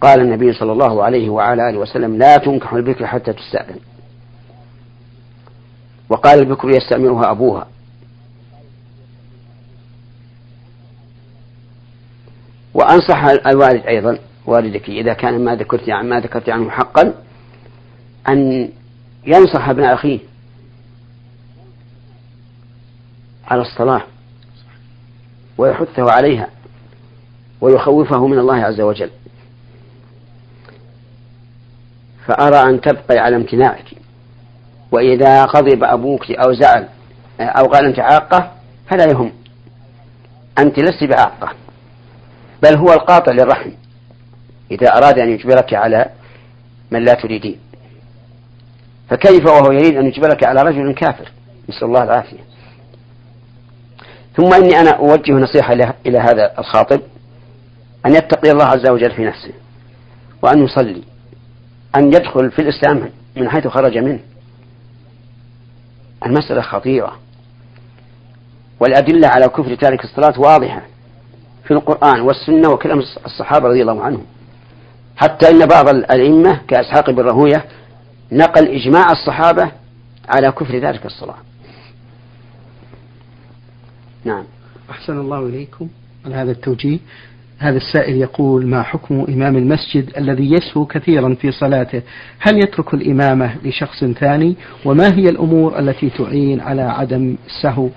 قال 0.00 0.20
النبي 0.20 0.52
صلى 0.52 0.72
الله 0.72 1.04
عليه 1.04 1.30
وعلى 1.30 1.70
آله 1.70 1.78
وسلم 1.78 2.16
لا 2.16 2.36
تنكح 2.36 2.72
البكر 2.72 3.06
حتى 3.06 3.32
تستأذن. 3.32 3.78
وقال 6.08 6.38
البكر 6.38 6.70
يستأمرها 6.70 7.30
أبوها. 7.30 7.66
وأنصح 12.74 13.24
الوالد 13.24 13.86
أيضا 13.86 14.18
والدك 14.46 14.88
إذا 14.88 15.12
كان 15.12 15.44
ما 15.44 15.56
ذكرت 15.56 15.90
عن 15.90 16.08
ما 16.08 16.20
ذكرت 16.20 16.48
عنه 16.48 16.70
حقا 16.70 17.14
أن 18.28 18.68
ينصح 19.26 19.68
ابن 19.68 19.84
أخيه 19.84 20.18
على 23.48 23.60
الصلاة 23.62 24.02
ويحثه 25.58 26.12
عليها 26.12 26.48
ويخوفه 27.60 28.26
من 28.26 28.38
الله 28.38 28.56
عز 28.56 28.80
وجل. 28.80 29.10
فأرى 32.26 32.70
أن 32.70 32.80
تبقي 32.80 33.18
على 33.18 33.36
امتناعك 33.36 33.84
وإذا 34.92 35.44
غضب 35.44 35.84
أبوك 35.84 36.30
أو 36.30 36.52
زعل 36.52 36.88
أو 37.40 37.64
قال 37.64 37.84
أنت 37.84 37.98
عاقة 37.98 38.52
فلا 38.88 39.04
يهم. 39.04 39.32
أنت 40.58 40.78
لست 40.78 41.04
بعاقة 41.04 41.52
بل 42.62 42.76
هو 42.76 42.92
القاطع 42.92 43.32
للرحم 43.32 43.70
إذا 44.70 44.96
أراد 44.96 45.18
أن 45.18 45.28
يجبرك 45.28 45.74
على 45.74 46.06
من 46.90 47.04
لا 47.04 47.14
تريدين. 47.14 47.69
فكيف 49.10 49.46
وهو 49.46 49.72
يريد 49.72 49.96
أن 49.96 50.06
يجبرك 50.06 50.44
على 50.44 50.62
رجل 50.62 50.94
كافر؟ 50.94 51.28
نسأل 51.68 51.84
الله 51.84 52.02
العافية. 52.02 52.38
ثم 54.36 54.54
إني 54.54 54.80
أنا 54.80 54.90
أوجه 54.90 55.32
نصيحة 55.32 55.72
إلى 56.06 56.18
هذا 56.18 56.58
الخاطب 56.58 57.00
أن 58.06 58.14
يتقي 58.14 58.50
الله 58.50 58.64
عز 58.64 58.88
وجل 58.88 59.10
في 59.10 59.24
نفسه 59.24 59.52
وأن 60.42 60.64
يصلي 60.64 61.02
أن 61.96 62.06
يدخل 62.06 62.50
في 62.50 62.58
الإسلام 62.62 63.10
من 63.36 63.48
حيث 63.48 63.66
خرج 63.66 63.98
منه. 63.98 64.20
المسألة 66.26 66.60
خطيرة. 66.60 67.16
والأدلة 68.80 69.28
على 69.28 69.48
كفر 69.48 69.74
تارك 69.74 70.04
الصلاة 70.04 70.40
واضحة 70.40 70.82
في 71.64 71.70
القرآن 71.70 72.20
والسنة 72.20 72.68
وكلام 72.68 72.98
الصحابة 73.26 73.68
رضي 73.68 73.82
الله 73.82 74.02
عنهم. 74.02 74.26
حتى 75.16 75.48
إن 75.50 75.66
بعض 75.66 75.88
الأئمة 75.88 76.60
كأسحاق 76.68 77.10
بن 77.10 77.22
رهوية 77.22 77.64
نقل 78.32 78.68
إجماع 78.68 79.12
الصحابة 79.12 79.70
على 80.28 80.52
كفر 80.52 80.78
ذلك 80.78 81.06
الصلاة. 81.06 81.36
نعم. 84.24 84.44
أحسن 84.90 85.18
الله 85.18 85.46
إليكم. 85.46 85.88
على 86.24 86.34
هذا 86.34 86.50
التوجيه. 86.50 86.98
هذا 87.58 87.76
السائل 87.76 88.16
يقول 88.16 88.66
ما 88.66 88.82
حكم 88.82 89.24
إمام 89.28 89.56
المسجد 89.56 90.10
الذي 90.16 90.52
يسهو 90.52 90.86
كثيرا 90.86 91.34
في 91.34 91.52
صلاته؟ 91.52 92.02
هل 92.38 92.58
يترك 92.58 92.94
الإمامة 92.94 93.56
لشخص 93.64 94.04
ثاني؟ 94.04 94.56
وما 94.84 95.14
هي 95.14 95.28
الأمور 95.28 95.78
التي 95.78 96.10
تعين 96.10 96.60
على 96.60 96.82
عدم 96.82 97.36
السهو؟ 97.46 97.88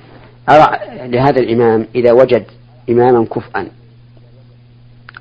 أرى 0.49 0.79
لهذا 1.07 1.39
الإمام 1.39 1.87
إذا 1.95 2.11
وجد 2.11 2.45
إماما 2.89 3.25
كفءا 3.25 3.67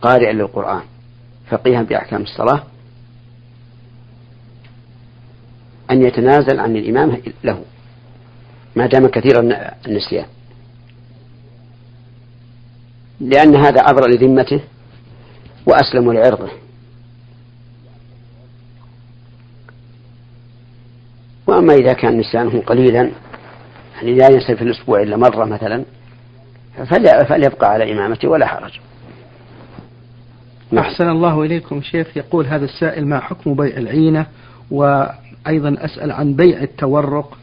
قارئا 0.03 0.33
للقرآن 0.33 0.83
فقيها 1.51 1.83
بأحكام 1.83 2.23
الصلاة 2.23 2.63
أن 5.91 6.03
يتنازل 6.03 6.61
عن 6.61 6.77
الإمامة 6.77 7.19
له 7.45 7.65
ما 8.77 8.87
دام 8.87 9.07
كثير 9.07 9.41
النسيان. 9.87 10.27
لأن 13.21 13.57
هذا 13.57 13.81
أبرأ 13.81 14.09
لذمته 14.09 14.61
وأسلم 15.67 16.13
لعرضه. 16.13 16.51
وأما 21.47 21.75
إذا 21.75 21.93
كان 21.93 22.19
نسيانه 22.19 22.61
قليلا 22.61 23.11
يعني 23.95 24.15
لا 24.15 24.29
ينسى 24.31 24.57
في 24.57 24.63
الأسبوع 24.63 25.03
إلا 25.03 25.17
مرة 25.17 25.45
مثلا 25.45 25.85
فليبقى 27.29 27.71
على 27.71 27.93
إمامته 27.93 28.29
ولا 28.29 28.47
حرج. 28.47 28.81
نعم. 30.71 30.85
أحسن 30.85 31.09
الله 31.09 31.43
إليكم 31.43 31.83
شيخ 31.83 32.17
يقول 32.17 32.47
هذا 32.47 32.65
السائل 32.65 33.07
ما 33.07 33.21
حكم 33.21 33.55
بيع 33.55 33.77
العينة؟ 33.77 34.27
وأيضا 35.47 35.77
أسأل 35.85 36.13
عن 36.13 36.35
بيع 36.35 36.63
التورق. 36.63 37.39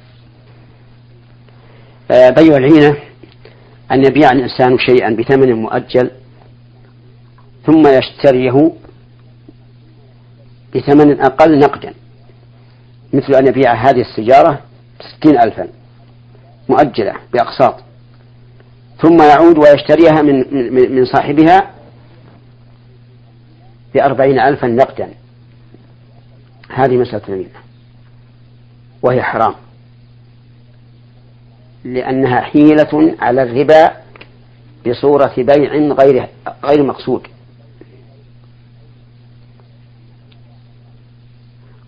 آه، 2.11 2.29
بيع 2.29 2.57
العينة. 2.57 2.97
أن 3.91 4.05
يبيع 4.05 4.31
الإنسان 4.31 4.77
شيئا 4.77 5.09
بثمن 5.09 5.53
مؤجل 5.53 6.11
ثم 7.65 7.87
يشتريه 7.87 8.71
بثمن 10.75 11.21
أقل 11.21 11.59
نقدا. 11.59 11.93
مثل 13.13 13.35
أن 13.35 13.47
يبيع 13.47 13.73
هذه 13.73 14.01
السجارة 14.01 14.59
ستين 14.99 15.39
ألفا 15.39 15.67
مؤجلة 16.69 17.13
بأقساط. 17.33 17.75
ثم 19.01 19.17
يعود 19.21 19.57
ويشتريها 19.57 20.21
من, 20.21 20.45
من 20.95 21.05
صاحبها 21.05 21.71
بأربعين 23.93 24.39
ألفا 24.39 24.67
نقدا. 24.67 25.09
هذه 26.69 26.97
مسألة 26.97 27.21
الربا 27.29 27.68
وهي 29.01 29.23
حرام. 29.23 29.55
لأنها 31.83 32.41
حيلة 32.41 33.15
على 33.19 33.43
الربا 33.43 33.91
بصورة 34.87 35.33
بيع 35.37 35.73
غير 35.73 36.27
غير 36.65 36.83
مقصود. 36.83 37.27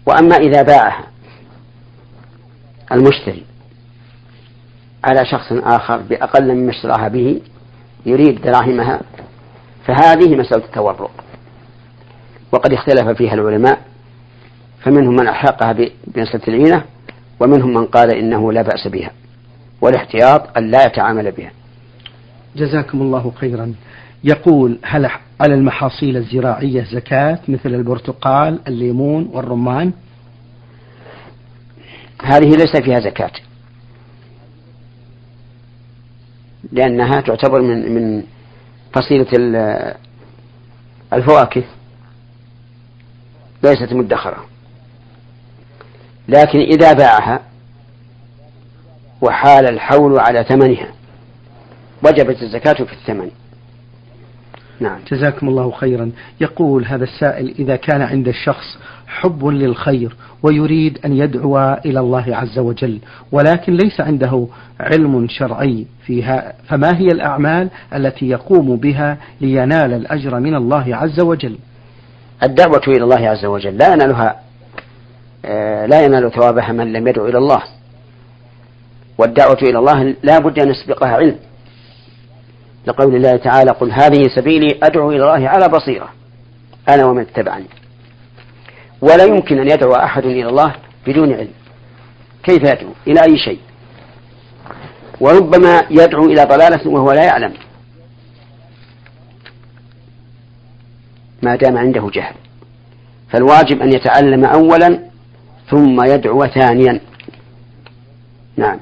وأما 0.05 0.35
إذا 0.35 0.61
باعها 0.61 1.07
المشتري 2.91 3.43
على 5.03 5.25
شخص 5.25 5.51
آخر 5.51 5.97
بأقل 5.97 6.55
مما 6.55 6.71
اشتراها 6.71 7.07
به 7.07 7.41
يريد 8.05 8.41
دراهمها 8.41 9.01
فهذه 9.85 10.35
مسألة 10.35 10.65
التورق. 10.65 11.11
وقد 12.51 12.73
اختلف 12.73 13.07
فيها 13.17 13.33
العلماء 13.33 13.81
فمنهم 14.83 15.15
من 15.15 15.27
أحقها 15.27 15.75
بمسألة 16.07 16.47
العينة 16.47 16.85
ومنهم 17.41 17.73
من 17.73 17.85
قال 17.85 18.11
إنه 18.11 18.53
لا 18.53 18.61
بأس 18.61 18.87
بها 18.87 19.11
والاحتياط 19.81 20.57
أن 20.57 20.71
لا 20.71 20.85
يتعامل 20.85 21.31
بها. 21.31 21.51
جزاكم 22.55 23.01
الله 23.01 23.31
خيرا. 23.35 23.73
يقول 24.23 24.79
هل 24.83 25.05
على 25.39 25.53
المحاصيل 25.53 26.17
الزراعية 26.17 26.83
زكاة 26.83 27.39
مثل 27.47 27.75
البرتقال 27.75 28.59
الليمون 28.67 29.29
والرمان؟ 29.33 29.93
هذه 32.23 32.49
ليس 32.49 32.77
فيها 32.83 32.99
زكاة 32.99 33.31
لأنها 36.71 37.21
تعتبر 37.21 37.61
من 37.61 37.95
من 37.95 38.23
فصيلة 38.93 39.27
الفواكه 41.13 41.63
ليست 43.63 43.93
مدخرة. 43.93 44.50
لكن 46.31 46.59
إذا 46.59 46.93
باعها 46.93 47.39
وحال 49.21 49.69
الحول 49.69 50.19
على 50.19 50.43
ثمنها 50.43 50.87
وجبت 52.03 52.41
الزكاة 52.41 52.83
في 52.83 52.93
الثمن. 52.93 53.31
نعم. 54.79 54.99
جزاكم 55.11 55.49
الله 55.49 55.71
خيرا. 55.71 56.11
يقول 56.41 56.85
هذا 56.85 57.03
السائل 57.03 57.55
إذا 57.59 57.75
كان 57.75 58.01
عند 58.01 58.27
الشخص 58.27 58.77
حب 59.07 59.45
للخير 59.45 60.15
ويريد 60.43 60.99
أن 61.05 61.13
يدعو 61.13 61.59
إلى 61.85 61.99
الله 61.99 62.25
عز 62.35 62.59
وجل 62.59 62.99
ولكن 63.31 63.73
ليس 63.73 64.01
عنده 64.01 64.47
علم 64.79 65.27
شرعي 65.29 65.85
فيها 66.05 66.53
فما 66.67 66.97
هي 66.97 67.07
الأعمال 67.07 67.69
التي 67.95 68.29
يقوم 68.29 68.75
بها 68.75 69.17
لينال 69.41 69.93
الأجر 69.93 70.39
من 70.39 70.55
الله 70.55 70.95
عز 70.95 71.19
وجل؟ 71.19 71.57
الدعوة 72.43 72.81
إلى 72.87 73.03
الله 73.03 73.29
عز 73.29 73.45
وجل 73.45 73.77
لا 73.77 73.93
ينالها 73.93 74.50
لا 75.87 76.05
ينال 76.05 76.31
ثوابها 76.31 76.71
من 76.71 76.93
لم 76.93 77.07
يدعو 77.07 77.25
إلى 77.27 77.37
الله. 77.37 77.63
والدعوة 79.17 79.57
إلى 79.61 79.79
الله 79.79 80.15
لا 80.23 80.39
بد 80.39 80.59
أن 80.59 80.69
يسبقها 80.69 81.09
علم. 81.09 81.39
لقول 82.87 83.15
الله 83.15 83.35
تعالى 83.35 83.71
قل 83.71 83.91
هذه 83.91 84.27
سبيلي 84.35 84.79
أدعو 84.83 85.11
إلى 85.11 85.17
الله 85.17 85.49
على 85.49 85.67
بصيرة. 85.67 86.09
أنا 86.89 87.05
ومن 87.05 87.21
اتبعني. 87.21 87.65
ولا 89.01 89.23
يمكن 89.23 89.59
أن 89.59 89.69
يدعو 89.69 89.93
أحد 89.93 90.25
إلى 90.25 90.49
الله 90.49 90.75
بدون 91.07 91.33
علم. 91.33 91.53
كيف 92.43 92.63
يدعو؟ 92.63 92.91
إلى 93.07 93.23
أي 93.23 93.37
شيء؟ 93.37 93.59
وربما 95.19 95.81
يدعو 95.89 96.25
إلى 96.25 96.43
ضلالة 96.43 96.87
وهو 96.89 97.11
لا 97.11 97.23
يعلم. 97.23 97.53
ما 101.41 101.55
دام 101.55 101.77
عنده 101.77 102.09
جهل. 102.13 102.35
فالواجب 103.29 103.81
أن 103.81 103.93
يتعلم 103.93 104.45
أولا 104.45 105.10
ثم 105.71 106.03
يدعو 106.03 106.45
ثانيا. 106.45 106.99
نعم. 108.57 108.79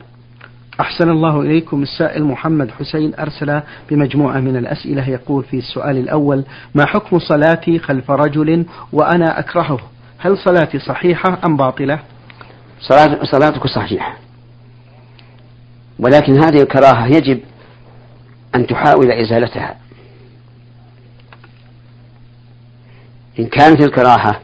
أحسن 0.80 1.10
الله 1.10 1.41
إليكم. 1.41 1.82
السائل 1.82 2.23
محمد 2.23 2.71
حسين 2.71 3.15
أرسل 3.19 3.62
بمجموعة 3.89 4.39
من 4.39 4.58
الأسئلة. 4.58 5.10
يقول 5.10 5.43
في 5.43 5.58
السؤال 5.58 5.97
الأول 5.97 6.43
ما 6.75 6.86
حكم 6.86 7.19
صلاتي 7.19 7.80
خلف 7.80 8.12
رجل 8.12 8.65
وأنا 8.93 9.39
أكرهه؟ 9.39 9.80
هل 10.17 10.38
صلاتي 10.38 10.80
صحيحة 10.80 11.39
أم 11.45 11.58
باطلة؟ 11.58 11.99
صلاة 12.80 13.23
صلاتك 13.23 13.67
صحيحة. 13.67 14.17
ولكن 15.99 16.43
هذه 16.43 16.62
الكراهة 16.62 17.08
يجب 17.08 17.39
أن 18.56 18.67
تحاول 18.67 19.12
إزالتها. 19.12 19.75
إن 23.39 23.45
كانت 23.45 23.82
الكراهة 23.82 24.39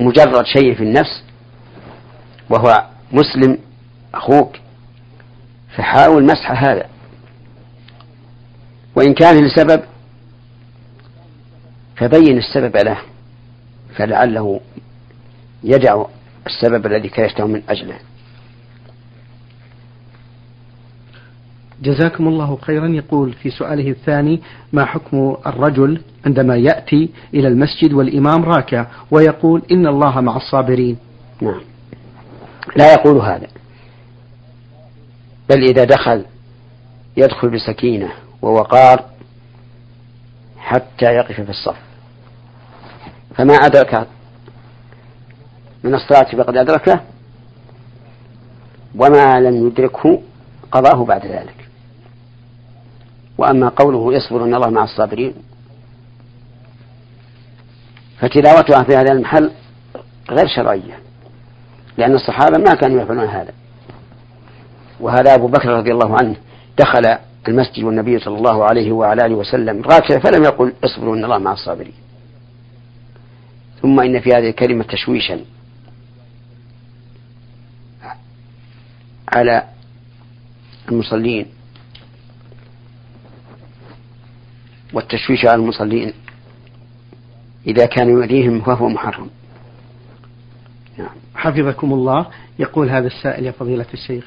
مجرد 0.00 0.44
شيء 0.44 0.74
في 0.74 0.82
النفس 0.82 1.31
وهو 2.52 2.84
مسلم 3.12 3.58
أخوك 4.14 4.56
فحاول 5.76 6.24
مسح 6.24 6.64
هذا. 6.64 6.86
وإن 8.96 9.14
كان 9.14 9.44
لسبب 9.44 9.82
فبين 11.96 12.38
السبب 12.38 12.76
له 12.76 12.98
فلعله 13.96 14.60
يدع 15.64 16.04
السبب 16.46 16.86
الذي 16.86 17.08
كرهته 17.08 17.46
من 17.46 17.62
أجله. 17.68 17.98
جزاكم 21.82 22.28
الله 22.28 22.58
خيرا. 22.62 22.88
يقول 22.88 23.32
في 23.32 23.50
سؤاله 23.50 23.90
الثاني 23.90 24.40
ما 24.72 24.84
حكم 24.84 25.36
الرجل 25.46 26.00
عندما 26.26 26.56
يأتي 26.56 27.10
إلى 27.34 27.48
المسجد 27.48 27.92
والإمام 27.92 28.44
راكع 28.44 28.86
ويقول 29.10 29.62
إن 29.72 29.86
الله 29.86 30.20
مع 30.20 30.36
الصابرين؟ 30.36 30.96
نعم. 31.40 31.71
لا 32.76 32.92
يقول 32.92 33.16
هذا. 33.16 33.46
بل 35.48 35.64
إذا 35.64 35.84
دخل 35.84 36.24
يدخل 37.16 37.50
بسكينة 37.50 38.12
ووقار 38.42 39.04
حتى 40.58 41.04
يقف 41.04 41.40
في 41.40 41.50
الصف. 41.50 41.76
فما 43.36 43.54
أدرك 43.54 44.06
من 45.84 45.94
الصلاة 45.94 46.36
فقد 46.36 46.56
أدركه 46.56 47.00
وما 48.94 49.40
لم 49.40 49.66
يدركه 49.66 50.22
قضاه 50.72 51.04
بعد 51.04 51.26
ذلك. 51.26 51.68
وأما 53.38 53.68
قوله 53.68 54.14
يصبر 54.14 54.44
أن 54.44 54.54
الله 54.54 54.70
مع 54.70 54.84
الصابرين 54.84 55.34
فتلاوتها 58.18 58.82
في 58.82 58.96
هذا 58.96 59.12
المحل 59.12 59.52
غير 60.30 60.46
شرعية. 60.56 60.98
لأن 61.98 62.14
الصحابة 62.14 62.58
ما 62.58 62.74
كانوا 62.74 63.02
يفعلون 63.02 63.24
هذا. 63.24 63.52
وهذا 65.00 65.34
أبو 65.34 65.46
بكر 65.46 65.68
رضي 65.68 65.92
الله 65.92 66.16
عنه 66.20 66.36
دخل 66.78 67.18
المسجد 67.48 67.84
والنبي 67.84 68.18
صلى 68.18 68.38
الله 68.38 68.64
عليه 68.64 68.92
وعلى 68.92 69.26
آله 69.26 69.34
وسلم 69.34 69.82
راكع 69.82 70.18
فلم 70.18 70.44
يقل 70.44 70.72
اصبروا 70.84 71.16
أن 71.16 71.24
الله 71.24 71.38
مع 71.38 71.52
الصابرين. 71.52 71.94
ثم 73.82 74.00
إن 74.00 74.20
في 74.20 74.30
هذه 74.30 74.48
الكلمة 74.48 74.84
تشويشا 74.84 75.40
على 79.28 79.68
المصلين. 80.88 81.46
والتشويش 84.92 85.46
على 85.46 85.54
المصلين 85.54 86.12
إذا 87.66 87.86
كان 87.86 88.08
يؤذيهم 88.08 88.60
فهو 88.60 88.88
محرم. 88.88 89.30
نعم. 90.98 91.08
حفظكم 91.42 91.92
الله 91.92 92.26
يقول 92.58 92.90
هذا 92.90 93.06
السائل 93.06 93.46
يا 93.46 93.52
فضيلة 93.52 93.86
الشيخ 93.94 94.24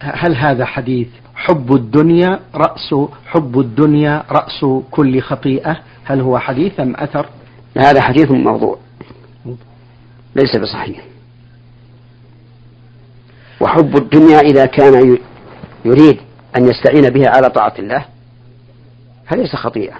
هل 0.00 0.36
هذا 0.36 0.64
حديث 0.64 1.08
حب 1.34 1.74
الدنيا 1.74 2.40
رأس 2.54 2.94
حب 3.26 3.60
الدنيا 3.60 4.24
رأس 4.30 4.64
كل 4.90 5.20
خطيئة؟ 5.20 5.76
هل 6.04 6.20
هو 6.20 6.38
حديث 6.38 6.80
أم 6.80 6.96
أثر؟ 6.96 7.26
هذا 7.78 8.00
حديث 8.00 8.30
موضوع 8.30 8.78
ليس 10.34 10.56
بصحيح. 10.56 11.04
وحب 13.60 13.96
الدنيا 13.96 14.40
إذا 14.40 14.66
كان 14.66 15.18
يريد 15.84 16.18
أن 16.56 16.68
يستعين 16.68 17.10
بها 17.10 17.28
على 17.28 17.50
طاعة 17.50 17.74
الله 17.78 18.04
فليس 19.26 19.56
خطيئة. 19.56 19.96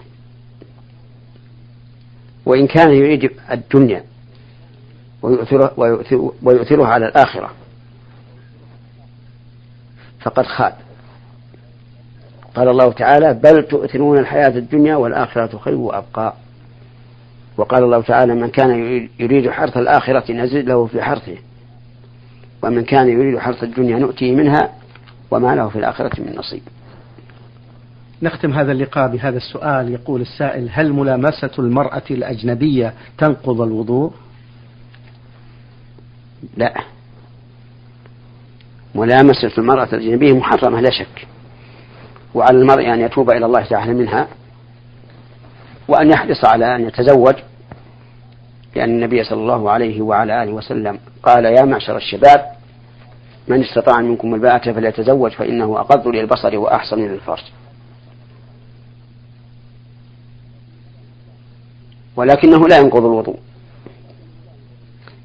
وإن 2.46 2.66
كان 2.66 2.90
يريد 2.90 3.30
الدنيا 3.50 4.04
ويؤثرها, 5.22 5.70
ويؤثرها 6.42 6.86
على 6.86 7.06
الآخرة. 7.06 7.50
فقد 10.20 10.46
خاب. 10.46 10.74
قال 12.54 12.68
الله 12.68 12.92
تعالى 12.92 13.34
بل 13.34 13.62
تؤثرون 13.62 14.18
الحياة 14.18 14.58
الدنيا 14.58 14.96
والآخرة 14.96 15.58
خير 15.58 15.74
وأبقى. 15.74 16.34
وقال 17.56 17.84
الله 17.84 18.02
تعالى 18.02 18.34
من 18.34 18.48
كان 18.48 18.70
يريد 19.20 19.50
حرث 19.50 19.76
الآخرة 19.76 20.32
نزد 20.32 20.68
له 20.68 20.86
في 20.86 21.02
حرثه. 21.02 21.36
ومن 22.62 22.84
كان 22.84 23.08
يريد 23.08 23.38
حرث 23.38 23.64
الدنيا 23.64 23.98
نؤتيه 23.98 24.34
منها 24.34 24.72
وما 25.30 25.54
له 25.54 25.68
في 25.68 25.78
الآخرة 25.78 26.20
من 26.20 26.36
نصيب. 26.36 26.62
نختم 28.22 28.52
هذا 28.52 28.72
اللقاء 28.72 29.08
بهذا 29.08 29.36
السؤال. 29.36 29.92
يقول 29.92 30.20
السائل 30.20 30.68
هل 30.72 30.92
ملامسة 30.92 31.50
المرأة 31.58 32.02
الأجنبية 32.10 32.94
تنقض 33.18 33.60
الوضوء؟ 33.60 34.12
لا. 36.56 36.74
ملامسة 38.94 39.52
المرأة 39.58 39.88
الأجنبية 39.92 40.32
محرمة 40.32 40.80
لا 40.80 40.90
شك. 40.90 41.28
وعلى 42.34 42.58
المرء 42.58 42.94
أن 42.94 43.00
يتوب 43.00 43.30
إلى 43.30 43.46
الله 43.46 43.64
تعالى 43.64 43.94
منها 43.94 44.28
وأن 45.88 46.10
يحرص 46.10 46.44
على 46.44 46.76
أن 46.76 46.86
يتزوج 46.86 47.34
لأن 48.76 48.90
النبي 48.90 49.24
صلى 49.24 49.40
الله 49.40 49.70
عليه 49.70 50.02
وعلى 50.02 50.42
آله 50.42 50.52
وسلم 50.52 50.98
قال 51.22 51.44
يا 51.44 51.64
معشر 51.64 51.96
الشباب 51.96 52.52
من 53.48 53.62
استطاع 53.62 54.00
منكم 54.00 54.34
الباءة 54.34 54.72
فليتزوج 54.72 55.30
فإنه 55.32 55.80
أقض 55.80 56.08
للبصر 56.08 56.58
وأحسن 56.58 56.98
للفرج. 56.98 57.42
ولكنه 62.16 62.68
لا 62.68 62.78
ينقض 62.78 63.04
الوضوء. 63.04 63.38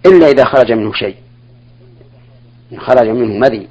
إلا 0.07 0.27
إذا 0.27 0.45
خرج 0.45 0.71
منه 0.71 0.93
شيء. 0.93 1.15
إن 2.73 2.79
خرج 2.79 3.07
منه 3.07 3.39
مذي 3.39 3.67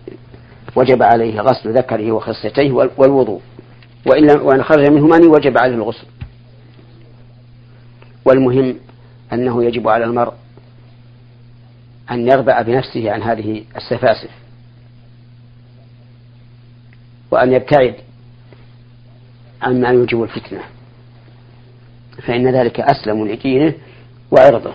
وجب 0.76 1.02
عليه 1.02 1.40
غسل 1.40 1.78
ذكره 1.78 2.12
وخصيتيه 2.12 2.72
والوضوء. 2.72 3.40
وإن 4.06 4.30
وإن 4.40 4.62
خرج 4.62 4.90
منه 4.90 5.06
مني 5.06 5.26
وجب 5.26 5.58
عليه 5.58 5.74
الغسل. 5.74 6.06
والمهم 8.24 8.76
أنه 9.32 9.64
يجب 9.64 9.88
على 9.88 10.04
المرء 10.04 10.32
أن 12.10 12.28
يغبأ 12.28 12.62
بنفسه 12.62 13.10
عن 13.10 13.22
هذه 13.22 13.64
السفاسف. 13.76 14.30
وأن 17.30 17.52
يبتعد 17.52 17.94
عما 19.62 19.88
يوجب 19.88 20.22
الفتنة. 20.22 20.60
فإن 22.22 22.56
ذلك 22.56 22.80
أسلم 22.80 23.28
لدينه 23.28 23.74
وعرضه. 24.30 24.74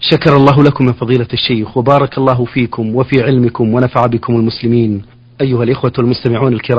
شكر 0.00 0.36
الله 0.36 0.62
لكم 0.62 0.86
من 0.86 0.92
فضيلة 0.92 1.26
الشيخ 1.32 1.76
وبارك 1.76 2.18
الله 2.18 2.44
فيكم 2.44 2.94
وفي 2.94 3.22
علمكم 3.22 3.74
ونفع 3.74 4.06
بكم 4.06 4.36
المسلمين. 4.36 5.02
أيها 5.40 5.62
الإخوة 5.62 5.92
المستمعون 5.98 6.52
الكرام 6.52 6.76